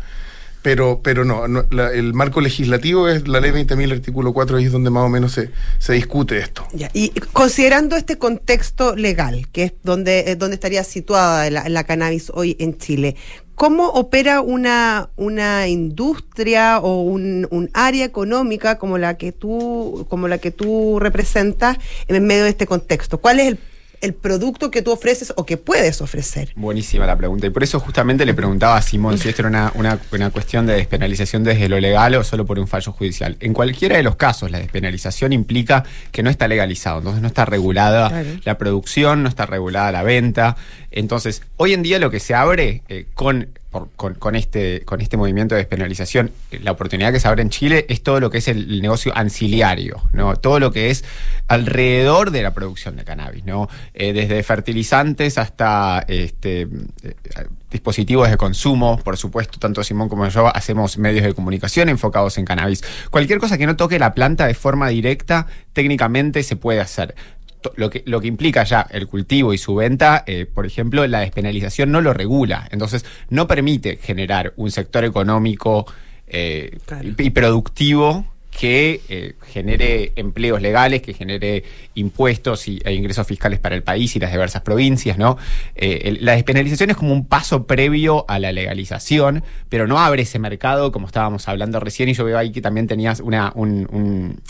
Pero, 0.64 1.00
pero 1.04 1.24
no, 1.24 1.48
no, 1.48 1.64
la- 1.70 1.94
el 1.94 2.14
marco 2.14 2.42
legislativo 2.42 3.08
es 3.08 3.28
la 3.28 3.40
ley 3.40 3.52
20.000, 3.52 3.92
artículo 3.94 4.34
4, 4.34 4.58
ahí 4.58 4.66
es 4.66 4.72
donde 4.72 4.90
más 4.90 5.04
o 5.04 5.10
menos 5.10 5.32
se, 5.32 5.52
se 5.78 5.94
discute 5.94 6.40
esto. 6.40 6.68
Ya, 6.74 6.90
Y 6.94 7.12
considerando 7.32 7.96
este 7.96 8.18
contexto 8.18 8.96
legal, 8.96 9.48
que 9.54 9.64
es 9.66 9.74
donde, 9.84 10.32
eh, 10.32 10.36
donde 10.36 10.56
estaría 10.56 10.84
situada 10.84 11.50
la, 11.52 11.70
la 11.70 11.84
cannabis 11.86 12.32
hoy 12.34 12.58
en 12.60 12.78
Chile, 12.78 13.16
¿cómo 13.58 13.88
opera 13.90 14.40
una, 14.42 15.10
una 15.18 15.68
industria 15.68 16.78
o 16.80 17.02
un, 17.02 17.48
un 17.50 17.70
área 17.74 18.06
económica 18.06 18.78
como 18.78 18.98
la 19.00 19.18
que 19.18 19.32
tú, 19.32 20.06
como 20.10 20.28
la 20.28 20.38
que 20.38 20.52
tú 20.52 21.00
representas 21.00 21.78
en 22.08 22.26
medio 22.26 22.44
de 22.44 22.50
este 22.52 22.68
contexto? 22.68 23.18
¿Cuál 23.18 23.40
es 23.40 23.48
el, 23.48 23.60
el 24.00 24.14
producto 24.14 24.70
que 24.70 24.84
tú 24.84 24.92
ofreces 24.92 25.34
o 25.38 25.44
que 25.48 25.58
puedes 25.58 26.02
ofrecer? 26.02 26.54
Buenísima 26.56 27.08
la 27.08 27.16
pregunta. 27.18 27.48
Y 27.48 27.50
por 27.50 27.64
eso 27.64 27.80
justamente 27.80 28.28
le 28.28 28.36
preguntaba 28.36 28.78
a 28.78 28.82
Simón 28.84 29.18
si 29.18 29.28
esto 29.28 29.42
era 29.42 29.50
una, 29.50 29.72
una- 29.74 30.00
una 30.12 30.30
cuestión 30.30 30.68
de 30.68 30.76
despenalización 30.76 31.44
desde 31.44 31.68
lo 31.68 31.80
legal 31.80 32.14
o 32.14 32.24
solo 32.24 32.46
por 32.46 32.60
un 32.60 32.68
fallo 32.68 32.92
judicial. 32.92 33.38
En 33.40 33.54
cualquiera 33.54 33.98
de 33.98 34.04
los 34.04 34.16
casos, 34.16 34.52
la 34.52 34.60
despenalización 34.60 35.34
implica 35.34 35.84
que 36.12 36.22
no 36.22 36.30
está 36.30 36.48
legalizado, 36.48 37.00
entonces 37.00 37.24
no 37.24 37.28
está 37.28 37.46
regulada 37.46 38.10
Claro. 38.10 38.30
la 38.46 38.58
producción, 38.60 39.24
no 39.24 39.30
está 39.30 39.48
regulada 39.48 39.92
la 39.92 40.04
venta. 40.04 40.56
Entonces, 40.98 41.44
hoy 41.58 41.74
en 41.74 41.84
día 41.84 42.00
lo 42.00 42.10
que 42.10 42.20
se 42.20 42.34
abre 42.34 42.82
eh, 42.90 43.06
este, 44.34 44.82
con 44.84 45.02
este 45.02 45.18
movimiento 45.18 45.54
de 45.54 45.60
despenalización, 45.60 46.32
eh, 46.50 46.60
la 46.64 46.72
oportunidad 46.72 47.12
que 47.14 47.20
se 47.20 47.28
abre 47.28 47.44
en 47.44 47.52
Chile 47.52 47.86
es 47.88 48.02
todo 48.02 48.20
lo 48.20 48.32
que 48.32 48.40
es 48.40 48.48
el, 48.48 48.82
negocio 48.82 49.16
anciliario, 49.16 50.02
¿no? 50.12 50.36
Todo 50.38 50.60
lo 50.60 50.72
que 50.72 50.90
es 50.90 51.06
alrededor 51.48 52.32
de 52.32 52.42
la 52.42 52.56
producción 52.56 52.96
de 52.96 53.04
cannabis, 53.04 53.46
¿no? 53.46 53.70
Eh, 53.94 54.12
desde 54.12 54.42
fertilizantes 54.42 55.38
hasta 55.38 56.04
este, 56.08 56.68
dispositivos 57.70 58.32
de 58.32 58.38
consumo, 58.38 58.98
por 58.98 59.18
supuesto, 59.18 59.60
tanto 59.60 59.84
Simón 59.84 60.10
como 60.10 60.28
yo 60.30 60.48
hacemos 60.48 60.98
medios 60.98 61.24
de 61.24 61.36
comunicación 61.36 61.90
enfocados 61.90 62.40
en 62.40 62.46
cannabis. 62.46 62.84
Cualquier 63.12 63.38
cosa 63.38 63.60
que 63.60 63.68
no 63.68 63.76
toque 63.76 64.00
la 64.00 64.16
planta 64.16 64.48
de 64.48 64.56
forma 64.56 64.90
directa, 64.90 65.46
técnicamente 65.74 66.42
se 66.42 66.56
puede 66.56 66.80
hacer 66.80 67.14
lo 67.76 67.90
que, 67.90 68.04
lo 68.06 68.20
que 68.22 68.28
implica 68.28 68.64
ya 68.64 68.88
el 68.90 69.08
cultivo 69.08 69.54
y 69.54 69.58
su 69.58 69.76
venta, 69.76 70.24
eh, 70.28 70.46
por 70.52 70.66
ejemplo, 70.66 71.06
la 71.08 71.20
despenalización 71.20 71.92
no 71.92 72.02
lo 72.02 72.14
regula. 72.14 72.68
Entonces, 72.72 73.06
no 73.30 73.48
permite 73.48 73.98
generar 73.98 74.54
un 74.56 74.72
sector 74.72 75.04
económico 75.06 75.86
eh, 76.28 76.78
Claro. 76.86 77.08
y, 77.18 77.24
y 77.24 77.30
productivo 77.30 78.26
que 78.60 79.02
eh, 79.10 79.34
genere 79.52 80.14
empleos 80.16 80.62
legales, 80.62 81.02
que 81.02 81.14
genere 81.14 81.64
impuestos 81.96 82.68
y, 82.68 82.80
e 82.84 82.94
ingresos 82.94 83.28
fiscales 83.28 83.60
para 83.60 83.76
el 83.76 83.84
país 83.84 84.16
y 84.16 84.20
las 84.20 84.32
diversas 84.32 84.62
provincias, 84.64 85.18
¿no? 85.18 85.38
Eh, 85.76 86.18
la 86.22 86.34
despenalización 86.34 86.90
es 86.90 86.98
como 86.98 87.14
un 87.14 87.26
paso 87.26 87.68
previo 87.68 88.26
a 88.28 88.40
la 88.40 88.52
legalización, 88.52 89.44
pero 89.70 89.86
no 89.88 90.00
abre 90.00 90.24
ese 90.24 90.40
mercado, 90.40 90.92
como 90.92 91.08
estábamos 91.08 91.48
hablando 91.48 91.80
recién, 91.80 92.10
y 92.10 92.14
yo 92.14 92.24
veo 92.26 92.38
ahí 92.38 92.52
que 92.52 92.62
también 92.62 92.88
tenías 92.88 93.20
una, 93.20 93.52
un, 93.56 93.88
un- 93.92 94.42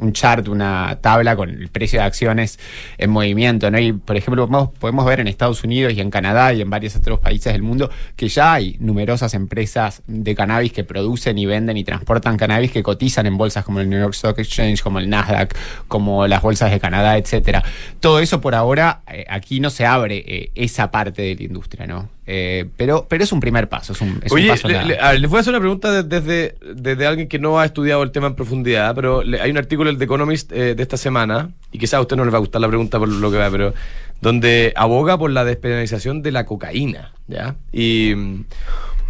un- 0.00 0.12
chart, 0.12 0.48
una 0.48 0.98
tabla 1.00 1.34
con 1.36 1.50
el 1.50 1.68
precio 1.68 1.98
de 2.00 2.06
acciones 2.06 2.58
en 2.98 3.10
movimiento, 3.10 3.70
¿no? 3.70 3.78
Y, 3.78 3.92
por 3.92 4.16
ejemplo, 4.16 4.46
podemos, 4.46 4.70
podemos 4.78 5.04
ver 5.06 5.20
en 5.20 5.28
Estados 5.28 5.64
Unidos 5.64 5.92
y 5.92 6.00
en 6.00 6.10
Canadá 6.10 6.52
y 6.54 6.60
en 6.62 6.70
varios 6.70 6.94
otros 6.96 7.18
países 7.18 7.52
del 7.52 7.62
mundo 7.62 7.90
que 8.14 8.28
ya 8.28 8.54
hay 8.54 8.76
numerosas 8.80 9.34
empresas 9.34 10.02
de 10.06 10.34
cannabis 10.34 10.72
que 10.72 10.84
producen 10.84 11.36
y 11.38 11.46
venden 11.46 11.76
y 11.76 11.84
transportan 11.84 12.36
cannabis 12.36 12.70
que 12.70 12.82
cotizan 12.82 13.26
en 13.26 13.36
bolsas 13.56 13.64
como 13.64 13.80
el 13.80 13.88
New 13.88 13.98
York 14.00 14.14
Stock 14.14 14.38
Exchange, 14.38 14.82
como 14.82 14.98
el 14.98 15.08
Nasdaq, 15.08 15.54
como 15.88 16.26
las 16.26 16.42
bolsas 16.42 16.70
de 16.70 16.78
Canadá, 16.80 17.16
etcétera. 17.16 17.62
Todo 18.00 18.20
eso 18.20 18.40
por 18.40 18.54
ahora 18.54 19.00
eh, 19.10 19.24
aquí 19.28 19.60
no 19.60 19.70
se 19.70 19.86
abre 19.86 20.22
eh, 20.26 20.50
esa 20.54 20.90
parte 20.90 21.22
de 21.22 21.34
la 21.36 21.42
industria, 21.44 21.86
¿no? 21.86 22.08
Eh, 22.26 22.66
pero, 22.76 23.06
pero 23.08 23.22
es 23.24 23.30
un 23.32 23.38
primer 23.40 23.68
paso, 23.68 23.92
es 23.92 24.00
un, 24.00 24.20
es 24.22 24.32
un 24.32 24.38
Oye, 24.38 24.48
paso 24.48 24.66
le- 24.68 24.74
nada. 24.74 24.86
le- 24.86 24.98
a 25.00 25.10
ver, 25.12 25.20
les 25.20 25.30
voy 25.30 25.38
a 25.38 25.40
hacer 25.40 25.52
una 25.52 25.60
pregunta 25.60 25.90
de- 25.92 26.02
desde, 26.02 26.56
desde 26.74 27.06
alguien 27.06 27.28
que 27.28 27.38
no 27.38 27.58
ha 27.60 27.64
estudiado 27.64 28.02
el 28.02 28.10
tema 28.10 28.26
en 28.26 28.34
profundidad, 28.34 28.94
pero 28.94 29.22
le- 29.22 29.40
hay 29.40 29.50
un 29.50 29.58
artículo 29.58 29.88
del 29.90 29.98
The 29.98 30.04
Economist 30.04 30.52
eh, 30.52 30.74
de 30.74 30.82
esta 30.82 30.96
semana, 30.96 31.50
y 31.72 31.78
quizás 31.78 31.94
a 31.94 32.00
usted 32.00 32.16
no 32.16 32.24
le 32.24 32.30
va 32.32 32.38
a 32.38 32.40
gustar 32.40 32.60
la 32.60 32.68
pregunta 32.68 32.98
por 32.98 33.08
lo 33.08 33.30
que 33.30 33.36
va, 33.38 33.48
pero 33.50 33.72
donde 34.20 34.72
aboga 34.76 35.16
por 35.18 35.30
la 35.30 35.44
despenalización 35.44 36.22
de 36.22 36.32
la 36.32 36.44
cocaína, 36.46 37.12
¿ya? 37.28 37.54
Y, 37.72 38.14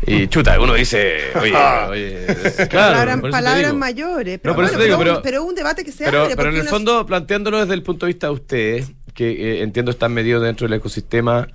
y 0.06 0.28
chuta, 0.28 0.58
uno 0.60 0.74
dice, 0.74 1.16
oye, 1.40 1.52
oye, 1.88 2.26
claro, 2.70 3.20
palabras 3.30 3.74
mayores. 3.74 4.38
Pero, 4.42 4.54
bueno, 4.54 4.70
digo, 4.70 4.80
pero, 4.80 4.98
pero- 4.98 5.22
pero 5.22 5.44
un 5.44 5.54
debate 5.54 5.84
que 5.84 5.92
se 5.92 6.04
Pero, 6.04 6.22
abre. 6.22 6.36
pero 6.36 6.48
en 6.50 6.54
el 6.56 6.60
uno- 6.62 6.70
fondo, 6.70 7.06
planteándolo 7.06 7.60
desde 7.60 7.74
el 7.74 7.82
punto 7.82 8.06
de 8.06 8.12
vista 8.12 8.28
de 8.28 8.32
ustedes, 8.32 8.92
que 9.14 9.30
eh, 9.30 9.62
entiendo 9.62 9.90
están 9.90 10.12
metidos 10.12 10.42
dentro 10.42 10.66
del 10.68 10.78
ecosistema 10.78 11.48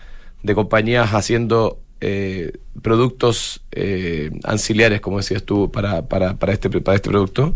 de 0.44 0.56
compañías 0.56 1.14
haciendo 1.14 1.80
eh, 2.02 2.52
productos 2.82 3.62
eh, 3.72 4.32
anciliares, 4.44 5.02
como 5.02 5.18
decías 5.18 5.44
tú, 5.44 5.72
para, 5.72 6.02
para, 6.08 6.34
para, 6.36 6.52
este, 6.54 6.70
para 6.70 6.96
este 6.96 7.10
producto. 7.10 7.54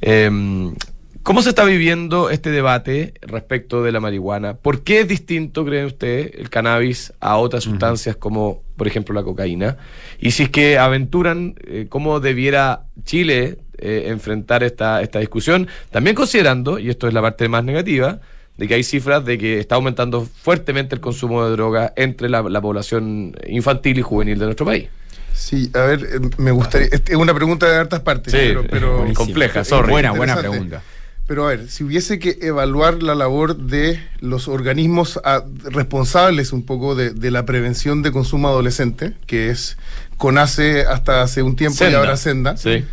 Em, 0.00 0.74
¿Cómo 1.22 1.42
se 1.42 1.48
está 1.48 1.64
viviendo 1.64 2.30
este 2.30 2.50
debate 2.50 3.14
respecto 3.22 3.82
de 3.82 3.90
la 3.90 3.98
marihuana? 3.98 4.54
¿Por 4.54 4.84
qué 4.84 5.00
es 5.00 5.08
distinto, 5.08 5.64
cree 5.64 5.84
usted, 5.84 6.30
el 6.38 6.50
cannabis 6.50 7.12
a 7.18 7.36
otras 7.38 7.64
sustancias 7.64 8.14
como, 8.14 8.62
por 8.76 8.86
ejemplo, 8.86 9.14
la 9.14 9.22
cocaína? 9.22 9.76
Y 10.18 10.30
si 10.32 10.44
es 10.44 10.48
que 10.50 10.78
aventuran, 10.78 11.54
eh, 11.66 11.86
¿cómo 11.88 12.20
debiera 12.20 12.82
Chile 13.04 13.58
eh, 13.78 14.04
enfrentar 14.08 14.62
esta, 14.62 15.02
esta 15.02 15.18
discusión? 15.18 15.68
También 15.90 16.14
considerando, 16.16 16.78
y 16.78 16.90
esto 16.90 17.08
es 17.08 17.14
la 17.14 17.22
parte 17.22 17.48
más 17.48 17.64
negativa, 17.64 18.20
de 18.56 18.68
que 18.68 18.74
hay 18.74 18.82
cifras 18.84 19.24
de 19.24 19.36
que 19.36 19.58
está 19.60 19.74
aumentando 19.74 20.22
fuertemente 20.22 20.94
el 20.94 21.00
consumo 21.00 21.44
de 21.44 21.50
droga 21.52 21.92
entre 21.96 22.28
la, 22.28 22.42
la 22.42 22.60
población 22.60 23.36
infantil 23.46 23.98
y 23.98 24.02
juvenil 24.02 24.38
de 24.38 24.44
nuestro 24.46 24.64
país. 24.64 24.88
Sí, 25.34 25.70
a 25.74 25.80
ver, 25.82 26.00
eh, 26.02 26.20
me 26.38 26.50
gustaría. 26.50 26.88
Es 26.90 27.02
es 27.06 27.16
una 27.16 27.34
pregunta 27.34 27.66
de 27.70 27.76
hartas 27.76 28.00
partes, 28.00 28.32
Sí, 28.32 28.38
pero, 28.40 28.64
pero- 28.66 29.04
compleja, 29.14 29.62
sorry. 29.64 29.90
Buena, 29.90 30.12
buena 30.12 30.36
pregunta. 30.36 30.82
Pero 31.26 31.44
a 31.44 31.48
ver, 31.48 31.68
si 31.68 31.82
hubiese 31.82 32.20
que 32.20 32.38
evaluar 32.42 33.02
la 33.02 33.16
labor 33.16 33.56
de 33.56 34.00
los 34.20 34.46
organismos 34.46 35.20
ah, 35.24 35.42
responsables 35.64 36.52
un 36.52 36.62
poco 36.64 36.94
de, 36.94 37.10
de 37.10 37.30
la 37.32 37.44
prevención 37.44 38.02
de 38.02 38.12
consumo 38.12 38.46
adolescente, 38.48 39.12
que 39.26 39.50
es 39.50 39.76
CONACE 40.18 40.82
hasta 40.82 41.22
hace 41.22 41.42
un 41.42 41.56
tiempo 41.56 41.74
y 41.74 41.78
Senda. 41.78 41.98
ahora 41.98 42.16
Senda, 42.16 42.56
Sí. 42.56 42.84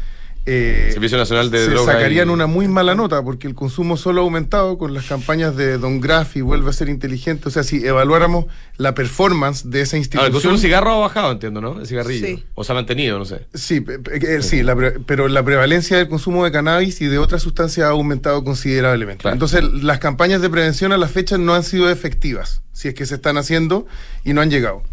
Eh, 0.46 0.90
Servicio 0.94 1.18
Nacional 1.18 1.50
de 1.52 1.66
se 1.66 1.72
Droga 1.72 1.94
sacarían 1.94 2.28
y- 2.28 2.32
una 2.32 2.48
muy 2.48 2.68
mala 2.68 2.96
nota 2.96 3.22
porque 3.24 3.48
el 3.48 3.56
consumo 3.56 3.96
solo 3.98 4.22
ha 4.22 4.24
aumentado 4.24 4.78
con 4.78 4.94
las 4.94 5.06
campañas 5.06 5.56
de 5.56 5.78
Don 5.78 6.02
Graff 6.02 6.36
y 6.36 6.42
vuelve 6.42 6.70
a 6.70 6.74
ser 6.74 6.90
inteligente. 6.90 7.48
O 7.48 7.52
sea, 7.52 7.64
si 7.64 7.86
evaluáramos 7.86 8.46
la 8.78 8.94
performance 8.96 9.70
de 9.70 9.82
esa 9.82 9.96
Ah, 9.96 10.00
el 10.00 10.02
institución. 10.04 10.32
consumo 10.34 10.54
de 10.56 10.60
cigarro 10.62 10.92
ha 10.92 11.00
bajado, 11.00 11.32
entiendo, 11.32 11.62
¿no? 11.62 11.80
El 11.80 11.86
cigarrillo. 11.88 12.26
Sí. 12.26 12.44
O 12.56 12.64
se 12.64 12.72
ha 12.72 12.76
mantenido, 12.76 13.20
no 13.20 13.26
sé. 13.26 13.46
Sí, 13.54 13.86
eh, 14.12 14.42
sí 14.42 14.64
la 14.64 14.76
pre- 14.76 15.00
pero 15.06 15.28
la 15.28 15.44
prevalencia 15.44 15.98
del 15.98 16.08
consumo 16.10 16.44
de 16.44 16.52
cannabis 16.52 17.00
y 17.02 17.06
de 17.06 17.20
otras 17.20 17.42
sustancias 17.44 17.86
ha 17.88 17.92
aumentado 17.92 18.44
considerablemente. 18.44 19.22
Claro. 19.22 19.36
Entonces, 19.36 19.64
las 19.64 20.00
campañas 20.00 20.42
de 20.42 20.50
prevención 20.50 20.92
a 20.92 20.98
la 20.98 21.08
fecha 21.08 21.38
no 21.38 21.54
han 21.54 21.64
sido 21.64 21.90
efectivas, 21.90 22.63
si 22.74 22.90
es 22.90 22.94
que 22.96 23.06
se 23.06 23.16
están 23.16 23.38
haciendo 23.38 23.86
y 24.24 24.34
no 24.34 24.42
han 24.42 24.50
llegado. 24.50 24.84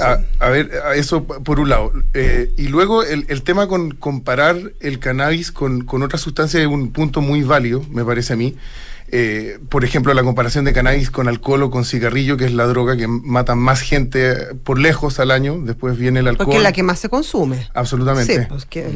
A, 0.00 0.20
a 0.38 0.48
ver, 0.48 0.70
a 0.84 0.94
eso 0.94 1.24
por 1.24 1.60
un 1.60 1.68
lado. 1.68 1.92
Eh, 2.14 2.52
y 2.56 2.68
luego 2.68 3.02
el, 3.02 3.26
el 3.28 3.42
tema 3.42 3.66
con 3.66 3.90
comparar 3.90 4.56
el 4.80 4.98
cannabis 4.98 5.52
con, 5.52 5.84
con 5.84 6.02
otras 6.02 6.22
sustancias 6.22 6.62
es 6.62 6.68
un 6.68 6.92
punto 6.92 7.20
muy 7.20 7.42
válido, 7.42 7.84
me 7.90 8.04
parece 8.04 8.32
a 8.32 8.36
mí. 8.36 8.56
Eh, 9.08 9.58
por 9.68 9.84
ejemplo, 9.84 10.12
la 10.14 10.24
comparación 10.24 10.64
de 10.64 10.72
cannabis 10.72 11.10
con 11.10 11.28
alcohol 11.28 11.64
o 11.64 11.70
con 11.70 11.84
cigarrillo, 11.84 12.36
que 12.36 12.44
es 12.44 12.52
la 12.52 12.66
droga 12.66 12.96
que 12.96 13.06
mata 13.06 13.54
más 13.54 13.80
gente 13.80 14.34
por 14.64 14.78
lejos 14.78 15.20
al 15.20 15.30
año. 15.30 15.58
Después 15.60 15.96
viene 15.96 16.20
el 16.20 16.28
alcohol. 16.28 16.46
Porque 16.46 16.56
es 16.56 16.62
la 16.62 16.72
que 16.72 16.82
más 16.82 16.98
se 16.98 17.08
consume. 17.08 17.68
Absolutamente. 17.74 18.40
Sí, 18.40 18.46
pues 18.48 18.66
que. 18.66 18.86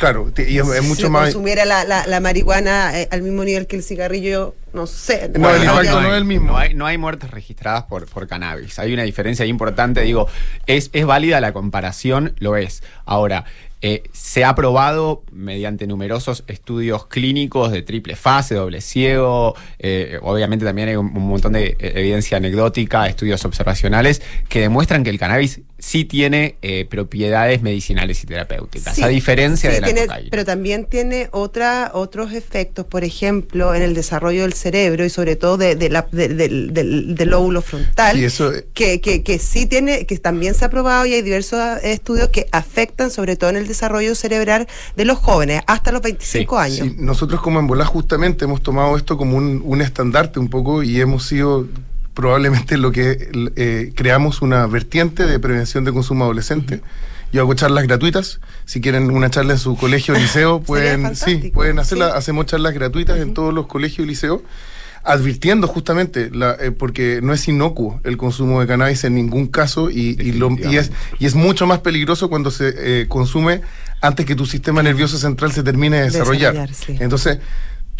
Claro, 0.00 0.32
y 0.34 0.56
es, 0.56 0.66
es 0.66 0.80
si 0.80 0.88
mucho 0.88 1.10
más. 1.10 1.24
consumiera 1.24 1.66
la, 1.66 1.84
la, 1.84 2.06
la 2.06 2.20
marihuana 2.20 2.98
eh, 2.98 3.06
al 3.10 3.20
mismo 3.20 3.44
nivel 3.44 3.66
que 3.66 3.76
el 3.76 3.82
cigarrillo, 3.82 4.54
no 4.72 4.86
sé. 4.86 5.30
No, 5.38 5.50
el 5.54 5.62
impacto 5.62 6.00
no 6.00 6.08
es 6.08 6.14
el 6.16 6.24
mismo. 6.24 6.46
No 6.52 6.56
hay, 6.56 6.72
no 6.72 6.86
hay 6.86 6.96
muertes 6.96 7.30
registradas 7.30 7.84
por, 7.84 8.06
por 8.06 8.26
cannabis. 8.26 8.78
Hay 8.78 8.94
una 8.94 9.02
diferencia 9.02 9.44
importante. 9.44 10.00
Digo, 10.00 10.26
¿es, 10.66 10.88
¿es 10.94 11.04
válida 11.04 11.38
la 11.42 11.52
comparación? 11.52 12.34
Lo 12.38 12.56
es. 12.56 12.82
Ahora, 13.04 13.44
eh, 13.82 14.04
se 14.12 14.42
ha 14.42 14.54
probado 14.54 15.22
mediante 15.32 15.86
numerosos 15.86 16.44
estudios 16.46 17.06
clínicos 17.06 17.70
de 17.70 17.82
triple 17.82 18.16
fase, 18.16 18.54
doble 18.54 18.80
ciego, 18.80 19.54
eh, 19.78 20.18
obviamente 20.22 20.64
también 20.64 20.88
hay 20.88 20.96
un, 20.96 21.14
un 21.14 21.28
montón 21.28 21.52
de 21.52 21.76
evidencia 21.78 22.38
anecdótica, 22.38 23.06
estudios 23.06 23.44
observacionales, 23.44 24.22
que 24.48 24.60
demuestran 24.60 25.04
que 25.04 25.10
el 25.10 25.18
cannabis 25.18 25.60
sí 25.80 26.04
tiene 26.04 26.56
eh, 26.62 26.86
propiedades 26.88 27.62
medicinales 27.62 28.22
y 28.22 28.26
terapéuticas, 28.26 28.94
Sí, 28.94 29.02
a 29.02 29.08
diferencia 29.08 29.70
sí, 29.70 29.74
de 29.76 29.80
la 29.80 29.86
tiene- 29.86 30.02
cocaína. 30.02 30.28
Pero 30.30 30.44
también 30.44 30.84
tiene 30.86 31.28
otra, 31.32 31.90
otros 31.94 32.32
efectos, 32.32 32.86
por 32.86 33.02
ejemplo, 33.02 33.74
en 33.74 33.82
el 33.82 33.94
desarrollo 33.94 34.42
del 34.42 34.52
cerebro 34.52 35.04
y 35.04 35.10
sobre 35.10 35.36
todo 35.36 35.56
de, 35.56 35.74
de 35.76 35.88
la- 35.88 36.06
de- 36.12 36.28
del, 36.28 36.72
del- 36.72 37.14
del 37.14 37.28
lóbulo 37.30 37.62
frontal. 37.62 38.16
Sí, 38.16 38.24
eso- 38.24 38.52
que, 38.74 39.00
que, 39.00 39.22
que 39.22 39.38
sí 39.38 39.66
tiene, 39.66 40.06
que 40.06 40.16
también 40.18 40.54
se 40.54 40.64
ha 40.64 40.70
probado 40.70 41.06
y 41.06 41.14
hay 41.14 41.22
diversos 41.22 41.58
eh, 41.82 41.92
estudios 41.92 42.28
que 42.28 42.46
afectan 42.52 43.10
sobre 43.10 43.36
todo 43.36 43.50
en 43.50 43.56
el 43.56 43.66
desarrollo 43.66 44.14
cerebral 44.14 44.68
de 44.96 45.04
los 45.04 45.18
jóvenes 45.18 45.62
hasta 45.66 45.92
los 45.92 46.02
25 46.02 46.58
años. 46.58 46.78
Sí, 46.86 46.94
nosotros 46.98 47.40
como 47.40 47.58
en 47.58 47.66
Volá 47.66 47.84
justamente 47.84 48.44
hemos 48.44 48.62
tomado 48.62 48.96
esto 48.96 49.16
como 49.16 49.36
un, 49.36 49.62
un 49.64 49.80
estandarte 49.80 50.38
un 50.38 50.48
poco 50.48 50.82
y 50.82 51.00
hemos 51.00 51.26
sido 51.26 51.66
probablemente 52.20 52.76
lo 52.76 52.92
que 52.92 53.30
eh, 53.56 53.92
creamos 53.96 54.42
una 54.42 54.66
vertiente 54.66 55.24
de 55.26 55.38
prevención 55.38 55.84
de 55.84 55.92
consumo 55.92 56.24
adolescente. 56.24 56.82
Yo 57.32 57.40
hago 57.40 57.54
charlas 57.54 57.84
gratuitas. 57.86 58.40
Si 58.66 58.82
quieren 58.82 59.10
una 59.10 59.30
charla 59.30 59.54
en 59.54 59.58
su 59.58 59.74
colegio 59.76 60.14
o 60.14 60.18
liceo, 60.18 60.60
pueden, 60.66 61.16
sí, 61.16 61.50
pueden 61.54 61.78
hacerla. 61.78 62.10
sí. 62.10 62.18
Hacemos 62.18 62.44
charlas 62.46 62.74
gratuitas 62.74 63.18
en 63.20 63.32
todos 63.32 63.54
los 63.54 63.66
colegios 63.68 64.04
y 64.04 64.08
liceos, 64.10 64.42
advirtiendo 65.02 65.66
justamente, 65.66 66.30
la, 66.30 66.56
eh, 66.60 66.72
porque 66.72 67.20
no 67.22 67.32
es 67.32 67.48
inocuo 67.48 68.00
el 68.04 68.18
consumo 68.18 68.60
de 68.60 68.66
cannabis 68.66 69.04
en 69.04 69.14
ningún 69.14 69.46
caso 69.46 69.88
y, 69.90 70.14
y, 70.20 70.32
lo- 70.32 70.50
y 70.58 70.76
es, 70.76 70.92
y 71.18 71.24
es 71.24 71.34
mucho 71.34 71.66
más 71.66 71.78
peligroso 71.78 72.28
cuando 72.28 72.50
se 72.50 72.74
eh, 72.76 73.06
consume 73.08 73.62
antes 74.02 74.26
que 74.26 74.34
tu 74.34 74.44
sistema 74.44 74.82
nervioso 74.82 75.16
central 75.16 75.52
se 75.52 75.62
termine 75.62 75.96
de 75.98 76.02
desarrollar. 76.04 76.52
Desarrollar, 76.52 76.74
sí. 76.74 76.96
Entonces, 77.00 77.38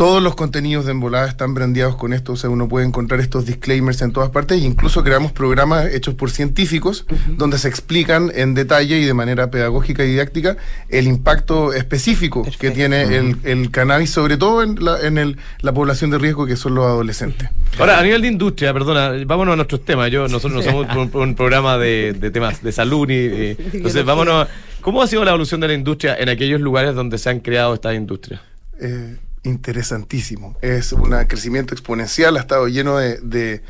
todos 0.00 0.22
los 0.22 0.34
contenidos 0.34 0.86
de 0.86 0.92
Embolada 0.92 1.28
están 1.28 1.52
brandeados 1.52 1.94
con 1.96 2.14
esto, 2.14 2.32
o 2.32 2.36
sea, 2.36 2.48
uno 2.48 2.70
puede 2.70 2.86
encontrar 2.86 3.20
estos 3.20 3.44
disclaimers 3.44 4.00
en 4.00 4.12
todas 4.12 4.30
partes 4.30 4.62
e 4.62 4.64
incluso 4.64 5.04
creamos 5.04 5.30
programas 5.32 5.92
hechos 5.92 6.14
por 6.14 6.30
científicos 6.30 7.04
donde 7.36 7.58
se 7.58 7.68
explican 7.68 8.32
en 8.34 8.54
detalle 8.54 8.98
y 8.98 9.04
de 9.04 9.12
manera 9.12 9.50
pedagógica 9.50 10.02
y 10.02 10.08
didáctica 10.12 10.56
el 10.88 11.06
impacto 11.06 11.74
específico 11.74 12.46
que 12.58 12.70
tiene 12.70 13.02
el, 13.14 13.36
el 13.44 13.70
cannabis, 13.70 14.08
sobre 14.10 14.38
todo 14.38 14.62
en, 14.62 14.82
la, 14.82 15.02
en 15.06 15.18
el- 15.18 15.36
la 15.60 15.74
población 15.74 16.10
de 16.10 16.16
riesgo 16.16 16.46
que 16.46 16.56
son 16.56 16.76
los 16.76 16.86
adolescentes. 16.86 17.50
Ahora, 17.78 17.98
a 17.98 18.02
nivel 18.02 18.22
de 18.22 18.28
industria, 18.28 18.72
perdona, 18.72 19.12
vámonos 19.26 19.52
a 19.52 19.56
nuestros 19.56 19.84
temas. 19.84 20.10
Yo, 20.10 20.28
nosotros 20.28 20.52
no 20.52 20.62
somos 20.62 20.86
un, 20.96 21.20
un 21.20 21.34
programa 21.34 21.76
de, 21.76 22.14
de 22.14 22.30
temas 22.30 22.62
de 22.62 22.72
salud 22.72 23.06
ni. 23.06 23.14
eh, 23.16 23.56
entonces, 23.74 24.02
vámonos. 24.06 24.48
¿Cómo 24.80 25.02
ha 25.02 25.06
sido 25.06 25.24
la 25.26 25.32
evolución 25.32 25.60
de 25.60 25.68
la 25.68 25.74
industria 25.74 26.16
en 26.18 26.30
aquellos 26.30 26.58
lugares 26.62 26.94
donde 26.94 27.18
se 27.18 27.28
han 27.28 27.40
creado 27.40 27.74
estas 27.74 27.94
industrias? 27.94 28.40
eh, 28.80 29.16
interesantísimo. 29.42 30.56
Es 30.62 30.92
un 30.92 31.10
crecimiento 31.26 31.74
exponencial, 31.74 32.36
ha 32.36 32.40
estado 32.40 32.68
lleno 32.68 32.98
de, 32.98 33.18
de- 33.22 33.62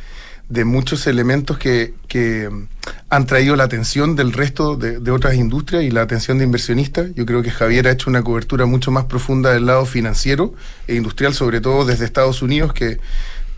de 0.49 0.65
muchos 0.65 1.07
elementos 1.07 1.59
que, 1.59 1.95
que, 2.09 2.49
mm, 2.51 2.67
han 3.09 3.27
traído 3.27 3.55
la 3.55 3.63
atención 3.63 4.17
del 4.17 4.33
resto 4.33 4.75
de, 4.75 4.99
de 4.99 5.11
otras 5.13 5.35
industrias 5.37 5.85
y 5.85 5.93
la 5.93 6.03
atención 6.03 6.39
de 6.39 6.45
inversionistas. 6.45 7.07
Yo 7.15 7.25
creo 7.25 7.41
que 7.43 7.53
Javier 7.53 7.87
ha 7.87 7.93
hecho 7.93 8.11
una 8.11 8.23
cobertura 8.25 8.67
mucho 8.67 8.91
más 8.91 9.05
profunda 9.05 9.53
del 9.53 9.67
lado 9.67 9.87
financiero 9.87 10.53
e 10.89 10.97
industrial, 10.97 11.35
sobre 11.35 11.61
todo 11.61 11.85
desde 11.85 12.05
Estados 12.05 12.43
Unidos, 12.43 12.73
que 12.73 12.99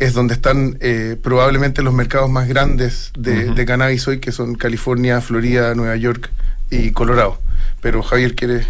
es 0.00 0.12
donde 0.12 0.34
están 0.34 0.76
eh, 0.80 1.16
probablemente 1.22 1.80
los 1.80 1.94
mercados 1.94 2.28
más 2.28 2.46
grandes 2.46 3.10
de, 3.16 3.46
Ujú. 3.46 3.54
de 3.54 3.64
cannabis 3.64 4.06
hoy, 4.08 4.20
que 4.20 4.30
son 4.32 4.54
California, 4.54 5.22
Florida, 5.22 5.74
Nueva 5.74 5.96
York 5.96 6.28
y 6.70 6.90
Colorado. 6.90 7.40
Pero 7.80 8.02
Javier 8.02 8.34
quiere... 8.34 8.66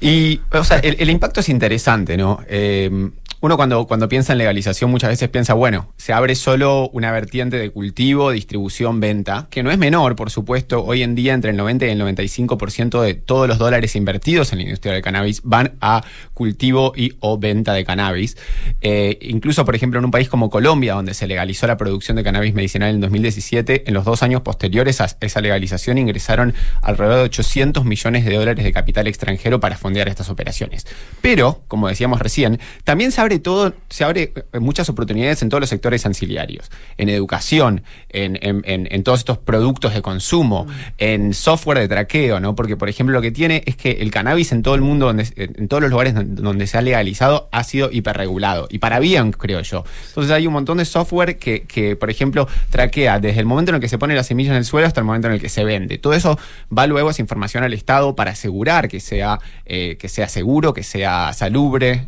Y, 0.00 0.40
o 0.52 0.64
sea, 0.64 0.78
el, 0.78 0.96
el 0.98 1.10
impacto 1.10 1.40
es 1.40 1.48
interesante, 1.48 2.16
¿no? 2.16 2.40
Eh, 2.48 3.10
uno 3.44 3.58
cuando, 3.58 3.86
cuando 3.86 4.08
piensa 4.08 4.32
en 4.32 4.38
legalización 4.38 4.90
muchas 4.90 5.10
veces 5.10 5.28
piensa, 5.28 5.52
bueno, 5.52 5.92
se 5.98 6.14
abre 6.14 6.34
solo 6.34 6.88
una 6.94 7.12
vertiente 7.12 7.58
de 7.58 7.68
cultivo, 7.68 8.30
distribución, 8.30 9.00
venta, 9.00 9.48
que 9.50 9.62
no 9.62 9.70
es 9.70 9.76
menor, 9.76 10.16
por 10.16 10.30
supuesto. 10.30 10.82
Hoy 10.82 11.02
en 11.02 11.14
día 11.14 11.34
entre 11.34 11.50
el 11.50 11.58
90 11.58 11.84
y 11.84 11.90
el 11.90 12.00
95% 12.00 13.02
de 13.02 13.12
todos 13.12 13.46
los 13.46 13.58
dólares 13.58 13.96
invertidos 13.96 14.52
en 14.52 14.60
la 14.60 14.64
industria 14.64 14.94
del 14.94 15.02
cannabis 15.02 15.42
van 15.44 15.74
a 15.82 16.02
cultivo 16.32 16.94
y 16.96 17.16
o 17.20 17.36
venta 17.36 17.74
de 17.74 17.84
cannabis. 17.84 18.38
Eh, 18.80 19.18
incluso, 19.20 19.66
por 19.66 19.74
ejemplo, 19.74 19.98
en 19.98 20.06
un 20.06 20.10
país 20.10 20.30
como 20.30 20.48
Colombia, 20.48 20.94
donde 20.94 21.12
se 21.12 21.26
legalizó 21.26 21.66
la 21.66 21.76
producción 21.76 22.16
de 22.16 22.24
cannabis 22.24 22.54
medicinal 22.54 22.94
en 22.94 23.02
2017, 23.02 23.84
en 23.86 23.92
los 23.92 24.06
dos 24.06 24.22
años 24.22 24.40
posteriores 24.40 25.02
a 25.02 25.18
esa 25.20 25.42
legalización 25.42 25.98
ingresaron 25.98 26.54
alrededor 26.80 27.18
de 27.18 27.24
800 27.24 27.84
millones 27.84 28.24
de 28.24 28.36
dólares 28.36 28.64
de 28.64 28.72
capital 28.72 29.06
extranjero 29.06 29.60
para 29.60 29.76
fondear 29.76 30.08
estas 30.08 30.30
operaciones. 30.30 30.86
Pero, 31.20 31.62
como 31.68 31.88
decíamos 31.88 32.20
recién, 32.20 32.58
también 32.84 33.12
se 33.12 33.20
abre 33.20 33.33
todo, 33.38 33.74
se 33.90 34.04
abre 34.04 34.32
eh, 34.52 34.58
muchas 34.58 34.88
oportunidades 34.88 35.42
en 35.42 35.48
todos 35.48 35.60
los 35.60 35.68
sectores 35.70 36.04
ancillarios, 36.06 36.70
en 36.98 37.08
educación, 37.08 37.82
en, 38.10 38.38
en- 38.42 38.62
en- 38.64 38.88
en 38.90 39.02
todos 39.02 39.20
estos 39.20 39.38
productos 39.38 39.94
de 39.94 40.02
consumo, 40.02 40.66
en 40.98 41.34
software 41.34 41.78
de 41.78 41.88
traqueo, 41.88 42.40
¿no? 42.40 42.54
Porque, 42.54 42.76
por 42.76 42.88
ejemplo, 42.88 43.14
lo 43.14 43.22
que 43.22 43.30
tiene 43.30 43.62
es 43.66 43.76
que 43.76 43.92
el 43.92 44.10
cannabis 44.10 44.52
en 44.52 44.62
todo 44.62 44.74
el 44.74 44.80
mundo, 44.80 45.06
donde, 45.06 45.26
en 45.36 45.68
todos 45.68 45.82
los 45.82 45.90
lugares 45.90 46.14
donde, 46.14 46.40
donde 46.42 46.66
se 46.66 46.78
ha 46.78 46.82
legalizado, 46.82 47.48
ha 47.52 47.64
sido 47.64 47.90
hiperregulado. 47.92 48.66
Y 48.70 48.78
para 48.78 48.98
bien, 49.00 49.32
creo 49.32 49.60
yo. 49.60 49.84
Entonces 50.08 50.32
hay 50.32 50.46
un 50.46 50.52
montón 50.52 50.78
de 50.78 50.84
software 50.84 51.38
que, 51.38 51.62
que, 51.62 51.96
por 51.96 52.10
ejemplo, 52.10 52.48
traquea 52.70 53.18
desde 53.20 53.40
el 53.40 53.46
momento 53.46 53.70
en 53.70 53.76
el 53.76 53.80
que 53.80 53.88
se 53.88 53.98
pone 53.98 54.14
la 54.14 54.24
semilla 54.24 54.50
en 54.50 54.56
el 54.58 54.64
suelo 54.64 54.86
hasta 54.86 55.00
el 55.00 55.06
momento 55.06 55.28
en 55.28 55.34
el 55.34 55.40
que 55.40 55.48
se 55.48 55.64
vende. 55.64 55.98
Todo 55.98 56.14
eso 56.14 56.38
va 56.76 56.86
luego 56.86 57.10
esa 57.10 57.22
información 57.22 57.64
al 57.64 57.72
Estado 57.74 58.14
para 58.16 58.32
asegurar 58.32 58.88
que 58.88 59.00
sea, 59.00 59.38
eh, 59.66 59.96
que 59.98 60.08
sea 60.08 60.28
seguro, 60.28 60.74
que 60.74 60.82
sea 60.82 61.32
salubre. 61.32 62.06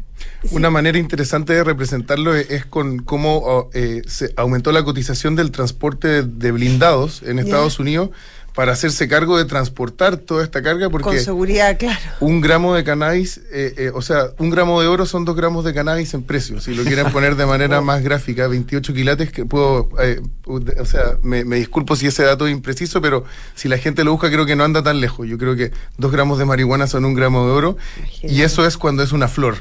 Una 0.51 0.71
manera 0.71 0.99
interesante 0.99 1.53
de 1.53 1.65
representarlo 1.65 2.35
es, 2.35 2.51
es 2.51 2.67
con 2.67 2.99
cómo 2.99 3.39
oh, 3.39 3.71
eh, 3.75 4.03
se 4.07 4.33
aumentó 4.37 4.73
la 4.73 4.85
cotización 4.85 5.37
del 5.37 5.51
transporte 5.51 6.23
de 6.23 6.53
blindados 6.53 7.23
en 7.23 7.39
Estados 7.39 7.79
Unidos 7.79 8.11
para 8.57 8.73
hacerse 8.73 9.07
cargo 9.07 9.37
de 9.37 9.45
transportar 9.45 10.17
toda 10.17 10.43
esta 10.43 10.63
carga 10.63 10.89
Con 10.89 11.03
porque 11.03 11.21
seguridad, 11.21 11.79
claro. 11.79 12.01
un 12.21 12.41
gramo 12.41 12.75
de 12.75 12.85
cannabis, 12.85 13.43
eh, 13.53 13.75
eh, 13.77 13.91
o 13.95 14.01
sea, 14.01 14.31
un 14.39 14.49
gramo 14.49 14.81
de 14.81 14.87
oro 14.89 15.05
son 15.05 15.27
dos 15.27 15.37
gramos 15.37 15.63
de 15.63 15.75
cannabis 15.75 16.15
en 16.15 16.23
precio. 16.23 16.59
Si 16.59 16.75
lo 16.75 16.83
quieren 16.83 17.13
poner 17.13 17.37
de 17.37 17.45
manera 17.45 17.81
más 17.83 18.03
gráfica, 18.03 18.49
28 18.49 18.95
quilates, 18.95 19.31
que 19.31 19.45
puedo, 19.45 19.91
eh, 20.03 20.23
o 20.47 20.85
sea, 20.87 21.19
me, 21.23 21.45
me 21.45 21.57
disculpo 21.57 21.97
si 21.97 22.07
ese 22.07 22.23
dato 22.23 22.47
es 22.47 22.53
impreciso, 22.53 23.03
pero 23.03 23.25
si 23.55 23.69
la 23.69 23.77
gente 23.77 24.05
lo 24.05 24.13
busca, 24.13 24.31
creo 24.31 24.47
que 24.47 24.57
no 24.57 24.65
anda 24.65 24.83
tan 24.83 25.03
lejos. 25.03 25.29
Yo 25.29 25.37
creo 25.37 25.55
que 25.55 25.71
dos 25.99 26.11
gramos 26.11 26.39
de 26.39 26.47
marihuana 26.47 26.87
son 26.87 27.05
un 27.05 27.13
gramo 27.13 27.45
de 27.45 27.53
oro, 27.53 27.77
y 28.23 28.41
eso 28.41 28.67
es 28.67 28.79
cuando 28.79 29.03
es 29.03 29.13
una 29.13 29.29
flor. 29.29 29.57